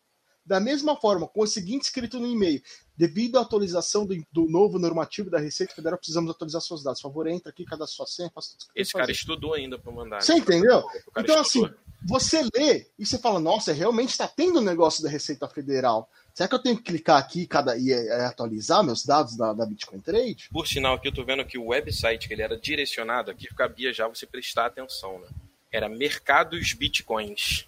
Da 0.46 0.60
mesma 0.60 0.96
forma, 0.96 1.26
com 1.26 1.40
o 1.40 1.46
seguinte 1.46 1.82
escrito 1.82 2.20
no 2.20 2.26
e-mail: 2.26 2.62
Devido 2.96 3.36
à 3.36 3.42
atualização 3.42 4.06
do, 4.06 4.16
do, 4.32 4.48
novo 4.48 4.78
normativo 4.78 5.28
da 5.28 5.38
Receita 5.38 5.74
Federal, 5.74 5.98
precisamos 5.98 6.30
atualizar 6.30 6.62
seus 6.62 6.82
dados. 6.82 7.02
Por 7.02 7.08
favor, 7.08 7.26
entra 7.26 7.50
aqui, 7.50 7.64
cadastre 7.64 7.96
sua 7.96 8.06
senha, 8.06 8.30
faça 8.32 8.56
tudo 8.58 8.70
Esse 8.74 8.92
cara 8.92 9.10
estudou 9.10 9.54
ainda 9.54 9.76
para 9.78 9.92
mandar. 9.92 10.22
Você 10.22 10.34
entendeu? 10.34 10.84
Então, 11.18 11.38
assim, 11.40 11.64
estudou. 11.64 11.66
assim, 11.66 11.86
você 12.08 12.42
lê 12.54 12.86
e 12.98 13.04
você 13.04 13.18
fala, 13.18 13.40
nossa, 13.40 13.72
realmente 13.72 14.10
está 14.10 14.28
tendo 14.28 14.60
um 14.60 14.64
negócio 14.64 15.02
da 15.02 15.10
Receita 15.10 15.48
Federal. 15.48 16.08
Será 16.32 16.48
que 16.48 16.54
eu 16.54 16.62
tenho 16.62 16.76
que 16.76 16.84
clicar 16.84 17.18
aqui 17.18 17.46
cada, 17.46 17.76
e 17.76 17.92
atualizar 18.10 18.84
meus 18.84 19.04
dados 19.04 19.36
da, 19.36 19.52
da 19.52 19.66
Bitcoin 19.66 20.00
Trade? 20.00 20.48
Por 20.52 20.66
sinal, 20.66 20.94
aqui 20.94 21.08
eu 21.08 21.14
tô 21.14 21.24
vendo 21.24 21.44
que 21.44 21.58
o 21.58 21.68
website 21.68 22.28
que 22.28 22.34
ele 22.34 22.42
era 22.42 22.56
direcionado, 22.56 23.30
aqui 23.30 23.46
cabia 23.54 23.92
já 23.92 24.06
você 24.06 24.26
prestar 24.26 24.66
atenção, 24.66 25.18
né? 25.18 25.28
Era 25.72 25.88
mercadosbitcoins. 25.88 27.66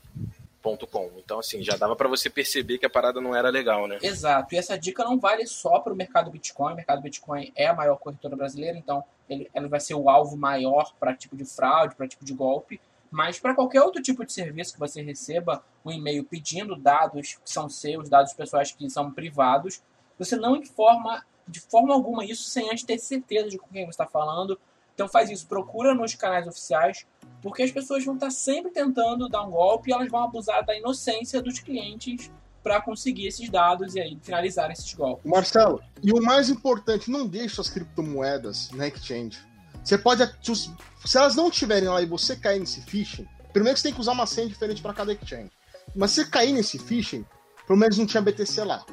Então, 1.18 1.38
assim, 1.38 1.62
já 1.62 1.76
dava 1.76 1.94
para 1.96 2.08
você 2.08 2.28
perceber 2.28 2.78
que 2.78 2.86
a 2.86 2.90
parada 2.90 3.20
não 3.20 3.34
era 3.34 3.48
legal, 3.48 3.86
né? 3.86 3.98
Exato. 4.02 4.54
E 4.54 4.58
essa 4.58 4.78
dica 4.78 5.04
não 5.04 5.18
vale 5.18 5.46
só 5.46 5.78
para 5.80 5.92
o 5.92 5.96
mercado 5.96 6.30
Bitcoin. 6.30 6.72
O 6.72 6.76
mercado 6.76 7.02
Bitcoin 7.02 7.52
é 7.56 7.66
a 7.66 7.74
maior 7.74 7.96
corretora 7.96 8.36
brasileira, 8.36 8.76
então 8.76 9.04
ele, 9.28 9.50
ele 9.54 9.68
vai 9.68 9.80
ser 9.80 9.94
o 9.94 10.08
alvo 10.08 10.36
maior 10.36 10.92
para 10.98 11.14
tipo 11.14 11.36
de 11.36 11.44
fraude, 11.44 11.94
para 11.94 12.08
tipo 12.08 12.24
de 12.24 12.34
golpe. 12.34 12.80
Mas 13.10 13.38
para 13.38 13.54
qualquer 13.54 13.82
outro 13.82 14.02
tipo 14.02 14.24
de 14.24 14.32
serviço 14.32 14.74
que 14.74 14.78
você 14.78 15.00
receba 15.00 15.62
um 15.84 15.90
e-mail 15.90 16.24
pedindo 16.24 16.76
dados 16.76 17.38
que 17.42 17.50
são 17.50 17.68
seus, 17.68 18.08
dados 18.08 18.32
pessoais 18.32 18.70
que 18.70 18.90
são 18.90 19.10
privados, 19.10 19.82
você 20.18 20.36
não 20.36 20.56
informa 20.56 21.24
de 21.46 21.60
forma 21.60 21.94
alguma 21.94 22.24
isso 22.24 22.44
sem 22.44 22.70
antes 22.70 22.84
ter 22.84 22.98
certeza 22.98 23.48
de 23.48 23.56
com 23.56 23.68
quem 23.68 23.86
você 23.86 23.90
está 23.90 24.06
falando. 24.06 24.60
Então 24.98 25.08
faz 25.08 25.30
isso, 25.30 25.46
procura 25.46 25.94
nos 25.94 26.16
canais 26.16 26.44
oficiais, 26.48 27.06
porque 27.40 27.62
as 27.62 27.70
pessoas 27.70 28.04
vão 28.04 28.14
estar 28.14 28.32
sempre 28.32 28.72
tentando 28.72 29.28
dar 29.28 29.44
um 29.44 29.52
golpe 29.52 29.90
e 29.90 29.92
elas 29.92 30.10
vão 30.10 30.24
abusar 30.24 30.66
da 30.66 30.76
inocência 30.76 31.40
dos 31.40 31.60
clientes 31.60 32.32
para 32.64 32.80
conseguir 32.80 33.28
esses 33.28 33.48
dados 33.48 33.94
e 33.94 34.00
aí 34.00 34.18
finalizar 34.20 34.72
esses 34.72 34.92
golpes. 34.92 35.24
Marcelo, 35.24 35.80
e 36.02 36.12
o 36.12 36.20
mais 36.20 36.50
importante, 36.50 37.12
não 37.12 37.28
deixe 37.28 37.54
suas 37.54 37.70
criptomoedas 37.70 38.72
na 38.72 38.88
exchange. 38.88 39.38
Você 39.84 39.96
pode. 39.96 40.28
Se 40.42 41.16
elas 41.16 41.36
não 41.36 41.48
estiverem 41.48 41.88
lá 41.88 42.02
e 42.02 42.06
você 42.06 42.34
cair 42.34 42.58
nesse 42.58 42.82
phishing, 42.82 43.24
primeiro 43.52 43.78
você 43.78 43.84
tem 43.84 43.94
que 43.94 44.00
usar 44.00 44.10
uma 44.10 44.26
senha 44.26 44.48
diferente 44.48 44.82
para 44.82 44.92
cada 44.92 45.12
exchange. 45.12 45.52
Mas 45.94 46.10
se 46.10 46.24
você 46.24 46.28
cair 46.28 46.52
nesse 46.52 46.76
phishing, 46.76 47.24
pelo 47.68 47.78
menos 47.78 47.96
não 47.96 48.04
tinha 48.04 48.20
BTC 48.20 48.64
lá. 48.64 48.84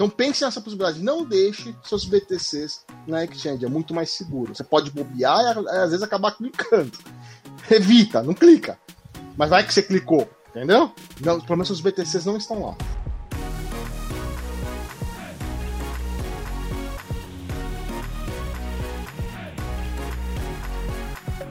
Então 0.00 0.08
pense 0.08 0.42
nessa 0.42 0.62
possibilidade. 0.62 1.04
Não 1.04 1.26
deixe 1.26 1.76
seus 1.84 2.06
BTCs 2.06 2.86
na 3.06 3.22
exchange. 3.22 3.66
É 3.66 3.68
muito 3.68 3.92
mais 3.92 4.08
seguro. 4.08 4.54
Você 4.54 4.64
pode 4.64 4.90
bobear 4.90 5.38
e 5.42 5.68
às 5.68 5.90
vezes 5.90 6.02
acabar 6.02 6.30
clicando. 6.30 6.96
Evita, 7.70 8.22
não 8.22 8.32
clica. 8.32 8.78
Mas 9.36 9.50
vai 9.50 9.62
que 9.62 9.74
você 9.74 9.82
clicou, 9.82 10.26
entendeu? 10.48 10.90
Não, 11.20 11.38
pelo 11.38 11.58
menos 11.58 11.66
seus 11.66 11.82
BTCs 11.82 12.24
não 12.24 12.38
estão 12.38 12.64
lá. 12.64 12.76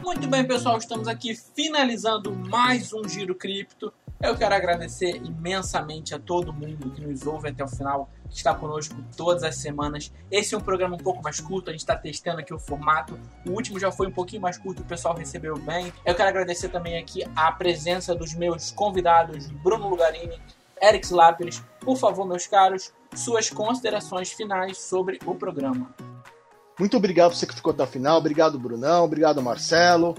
Muito 0.04 0.28
bem, 0.28 0.44
pessoal, 0.48 0.80
estamos 0.80 1.08
aqui 1.08 1.36
finalizando 1.56 2.36
mais 2.36 2.92
um 2.94 3.08
Giro 3.08 3.36
Cripto. 3.36 3.94
Eu 4.22 4.36
quero 4.36 4.54
agradecer 4.54 5.16
imensamente 5.16 6.14
a 6.14 6.20
todo 6.20 6.52
mundo 6.52 6.92
que 6.92 7.00
nos 7.00 7.26
ouve 7.26 7.50
até 7.50 7.64
o 7.64 7.68
final, 7.70 8.10
que 8.30 8.36
está 8.36 8.54
conosco 8.54 8.94
todas 9.16 9.44
as 9.44 9.56
semanas. 9.56 10.12
Esse 10.30 10.54
é 10.54 10.58
um 10.58 10.62
programa 10.62 10.96
um 10.96 11.00
pouco 11.00 11.24
mais 11.24 11.40
curto, 11.40 11.70
a 11.70 11.72
gente 11.72 11.80
está 11.80 11.96
testando 11.96 12.42
aqui 12.42 12.54
o 12.54 12.60
formato. 12.60 13.18
O 13.48 13.52
último 13.52 13.80
já 13.80 13.94
foi 13.94 14.08
um 14.08 14.12
pouquinho 14.12 14.42
mais 14.42 14.58
curto, 14.58 14.82
o 14.82 14.86
pessoal 14.86 15.16
recebeu 15.16 15.58
bem. 15.58 15.94
Eu 16.06 16.14
quero 16.14 16.28
agradecer 16.28 16.68
também 16.68 16.98
aqui 16.98 17.24
a 17.34 17.50
presença 17.54 18.14
dos 18.14 18.34
meus 18.34 18.72
convidados, 18.72 19.48
Bruno 19.48 19.88
Lugarini, 19.88 20.38
Eric 20.82 21.14
Lápis. 21.14 21.64
Por 21.80 21.96
favor, 21.96 22.28
meus 22.28 22.46
caros, 22.46 22.92
suas 23.16 23.50
considerações 23.50 24.34
finais 24.34 24.78
sobre 24.80 25.18
o 25.26 25.34
programa. 25.34 25.96
Muito 26.78 26.98
obrigado 26.98 27.36
você 27.36 27.48
que 27.48 27.56
ficou 27.56 27.72
até 27.72 27.84
o 27.84 27.88
final. 27.88 28.18
Obrigado, 28.18 28.60
Brunão. 28.60 29.06
Obrigado, 29.06 29.42
Marcelo. 29.42 30.14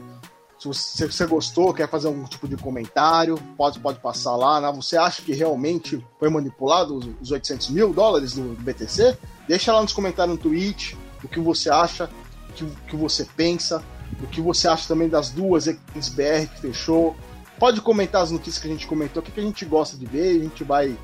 Se 0.61 0.69
você, 0.69 0.97
se 0.99 1.07
você 1.07 1.27
gostou, 1.27 1.73
quer 1.73 1.89
fazer 1.89 2.09
algum 2.09 2.25
tipo 2.25 2.47
de 2.47 2.55
comentário, 2.55 3.39
pode, 3.57 3.81
pode 3.81 3.99
passar 3.99 4.37
lá. 4.37 4.61
Né? 4.61 4.71
Você 4.77 4.95
acha 4.95 5.23
que 5.23 5.33
realmente 5.33 6.05
foi 6.19 6.29
manipulado 6.29 6.95
os, 6.95 7.09
os 7.19 7.31
800 7.31 7.71
mil 7.71 7.95
dólares 7.95 8.35
do, 8.35 8.55
BTC? 8.63 9.17
Deixa 9.49 9.73
lá 9.73 9.81
nos 9.81 9.95
comentários 9.95 10.37
no 10.37 10.43
Twitch 10.43 10.93
o 11.25 11.29
que 11.29 11.41
você 11.41 11.71
acha, 11.71 12.11
o 12.51 12.53
que, 12.53 12.67
que 12.89 12.97
você 12.97 13.25
pensa, 13.25 13.83
o 14.23 14.27
que 14.27 14.43
você 14.43 14.69
acha 14.69 14.87
também 14.87 15.09
das 15.09 15.31
duas 15.31 15.67
equipes 15.67 16.11
BR 16.11 16.47
que 16.55 16.61
fechou. 16.61 17.17
Pode 17.59 17.81
comentar 17.81 18.23
as 18.23 18.31
notícias 18.31 18.59
que 18.59 18.69
a 18.69 18.71
gente 18.71 18.87
comentou, 18.87 19.23
o 19.23 19.25
que, 19.25 19.33
que 19.33 19.41
a 19.41 19.43
gente 19.43 19.65
gosta 19.65 19.97
de 19.97 20.05
ver, 20.05 20.41
a 20.41 20.45
gente 20.45 20.63
vai 20.63 20.95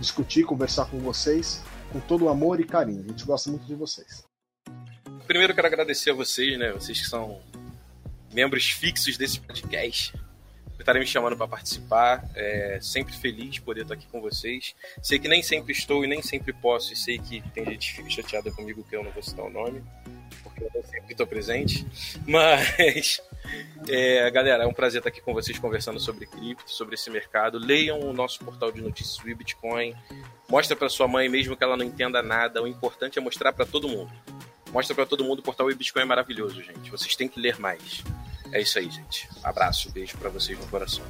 discutir, 0.00 0.44
conversar 0.44 0.86
com 0.86 0.98
vocês 0.98 1.62
com 1.92 2.00
todo 2.00 2.24
o 2.24 2.28
amor 2.28 2.58
e 2.58 2.64
carinho. 2.64 3.04
A 3.04 3.08
gente 3.08 3.24
gosta 3.24 3.50
muito 3.50 3.66
de 3.66 3.74
vocês 3.76 4.26
primeiro 5.26 5.54
quero 5.54 5.66
agradecer 5.66 6.10
a 6.10 6.14
vocês, 6.14 6.58
né? 6.58 6.72
Vocês 6.72 7.00
que 7.00 7.06
são 7.06 7.40
membros 8.36 8.68
fixos 8.68 9.16
desse 9.16 9.40
podcast 9.40 10.12
estarem 10.78 11.00
me 11.00 11.06
chamando 11.06 11.34
para 11.38 11.48
participar. 11.48 12.22
É 12.34 12.78
sempre 12.82 13.16
feliz 13.16 13.54
de 13.54 13.62
poder 13.62 13.80
estar 13.82 13.94
aqui 13.94 14.06
com 14.08 14.20
vocês. 14.20 14.74
Sei 15.02 15.18
que 15.18 15.26
nem 15.26 15.42
sempre 15.42 15.72
estou 15.72 16.04
e 16.04 16.06
nem 16.06 16.20
sempre 16.20 16.52
posso, 16.52 16.92
e 16.92 16.96
sei 16.96 17.18
que 17.18 17.40
tem 17.50 17.64
gente 17.64 17.90
que 17.90 17.96
fica 17.96 18.10
chateada 18.10 18.50
comigo 18.52 18.84
que 18.84 18.94
eu 18.94 19.02
não 19.02 19.10
vou 19.10 19.22
citar 19.22 19.46
o 19.46 19.50
nome, 19.50 19.82
porque 20.42 20.62
eu 20.62 20.84
sempre 20.84 21.12
estou 21.12 21.26
presente. 21.26 21.86
Mas, 22.26 23.22
é, 23.88 24.30
galera, 24.30 24.64
é 24.64 24.66
um 24.66 24.74
prazer 24.74 25.00
estar 25.00 25.08
aqui 25.08 25.22
com 25.22 25.32
vocês 25.32 25.58
conversando 25.58 25.98
sobre 25.98 26.26
cripto, 26.26 26.70
sobre 26.70 26.94
esse 26.94 27.08
mercado. 27.08 27.58
Leiam 27.58 28.00
o 28.00 28.12
nosso 28.12 28.38
portal 28.40 28.70
de 28.70 28.82
notícias 28.82 29.16
do 29.16 29.34
Bitcoin. 29.34 29.96
Mostra 30.46 30.76
para 30.76 30.90
sua 30.90 31.08
mãe, 31.08 31.26
mesmo 31.26 31.56
que 31.56 31.64
ela 31.64 31.74
não 31.74 31.86
entenda 31.86 32.22
nada. 32.22 32.62
O 32.62 32.66
importante 32.66 33.18
é 33.18 33.22
mostrar 33.22 33.54
para 33.54 33.64
todo 33.64 33.88
mundo. 33.88 34.12
Mostra 34.70 34.94
para 34.94 35.06
todo 35.06 35.24
mundo 35.24 35.38
o 35.38 35.42
portal 35.42 35.66
Bitcoin 35.74 36.02
é 36.02 36.04
maravilhoso, 36.04 36.62
gente. 36.62 36.90
Vocês 36.90 37.16
têm 37.16 37.28
que 37.28 37.40
ler 37.40 37.58
mais. 37.58 38.04
É 38.52 38.60
isso 38.60 38.78
aí, 38.78 38.90
gente. 38.90 39.28
Abraço, 39.42 39.90
beijo 39.90 40.16
para 40.18 40.30
vocês 40.30 40.58
no 40.58 40.66
coração. 40.66 41.04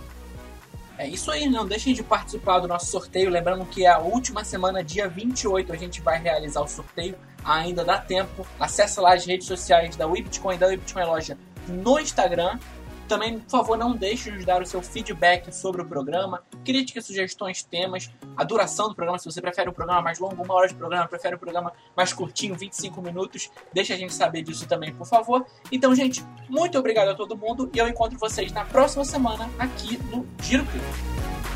É 0.99 1.07
isso 1.07 1.31
aí, 1.31 1.47
não 1.49 1.67
deixem 1.67 1.93
de 1.93 2.03
participar 2.03 2.59
do 2.61 2.69
nosso 2.69 2.87
sorteio. 2.87 3.29
Lembrando 3.29 3.67
que 3.67 3.85
é 3.85 3.91
a 3.91 3.99
última 3.99 4.45
semana, 4.45 4.83
dia 4.83 5.09
28, 5.09 5.73
a 5.73 5.77
gente 5.77 6.01
vai 6.01 6.19
realizar 6.19 6.63
o 6.63 6.69
sorteio. 6.69 7.17
Ainda 7.45 7.85
dá 7.85 7.99
tempo. 7.99 8.47
Acesse 8.59 8.99
lá 8.99 9.15
as 9.15 9.27
redes 9.27 9.47
sociais 9.47 9.95
da 9.95 10.09
Bitcoin, 10.09 10.57
da 10.57 10.69
Bitcoin 10.69 11.05
Loja 11.05 11.37
no 11.69 11.99
Instagram 11.99 12.59
também, 13.07 13.39
por 13.39 13.51
favor, 13.51 13.79
não 13.79 13.95
deixe 13.95 14.31
de 14.31 14.37
nos 14.37 14.45
dar 14.45 14.63
o 14.63 14.67
seu 14.67 14.83
feedback 14.83 15.53
sobre 15.55 15.83
o 15.83 15.85
programa, 15.85 16.43
críticas, 16.65 17.07
sugestões, 17.07 17.63
temas, 17.63 18.11
a 18.37 18.45
duração 18.45 18.89
do 18.89 18.95
programa, 18.95 19.19
se 19.19 19.25
você 19.25 19.41
prefere 19.41 19.71
um 19.71 19.73
programa 19.73 20.03
mais 20.03 20.19
longo, 20.19 20.43
uma 20.43 20.55
hora 20.55 20.69
de 20.69 20.75
programa, 20.75 21.07
prefere 21.09 21.37
um 21.37 21.39
programa 21.39 21.73
mais 21.97 22.13
curtinho, 22.13 22.55
25 22.55 23.01
minutos, 23.01 23.51
deixe 23.73 23.93
a 23.93 23.97
gente 23.97 24.15
saber 24.15 24.43
disso 24.43 24.67
também, 24.67 24.95
por 24.95 25.07
favor. 25.07 25.47
Então, 25.71 25.95
gente, 25.95 26.25
muito 26.49 26.79
obrigado 26.79 27.09
a 27.09 27.15
todo 27.15 27.37
mundo 27.37 27.71
e 27.73 27.79
eu 27.79 27.89
encontro 27.89 28.19
vocês 28.19 28.53
na 28.53 28.65
próxima 28.65 29.05
semana 29.05 29.51
aqui 29.59 29.99
no 30.11 30.27
Giro 30.43 30.65
Cripto. 30.67 31.56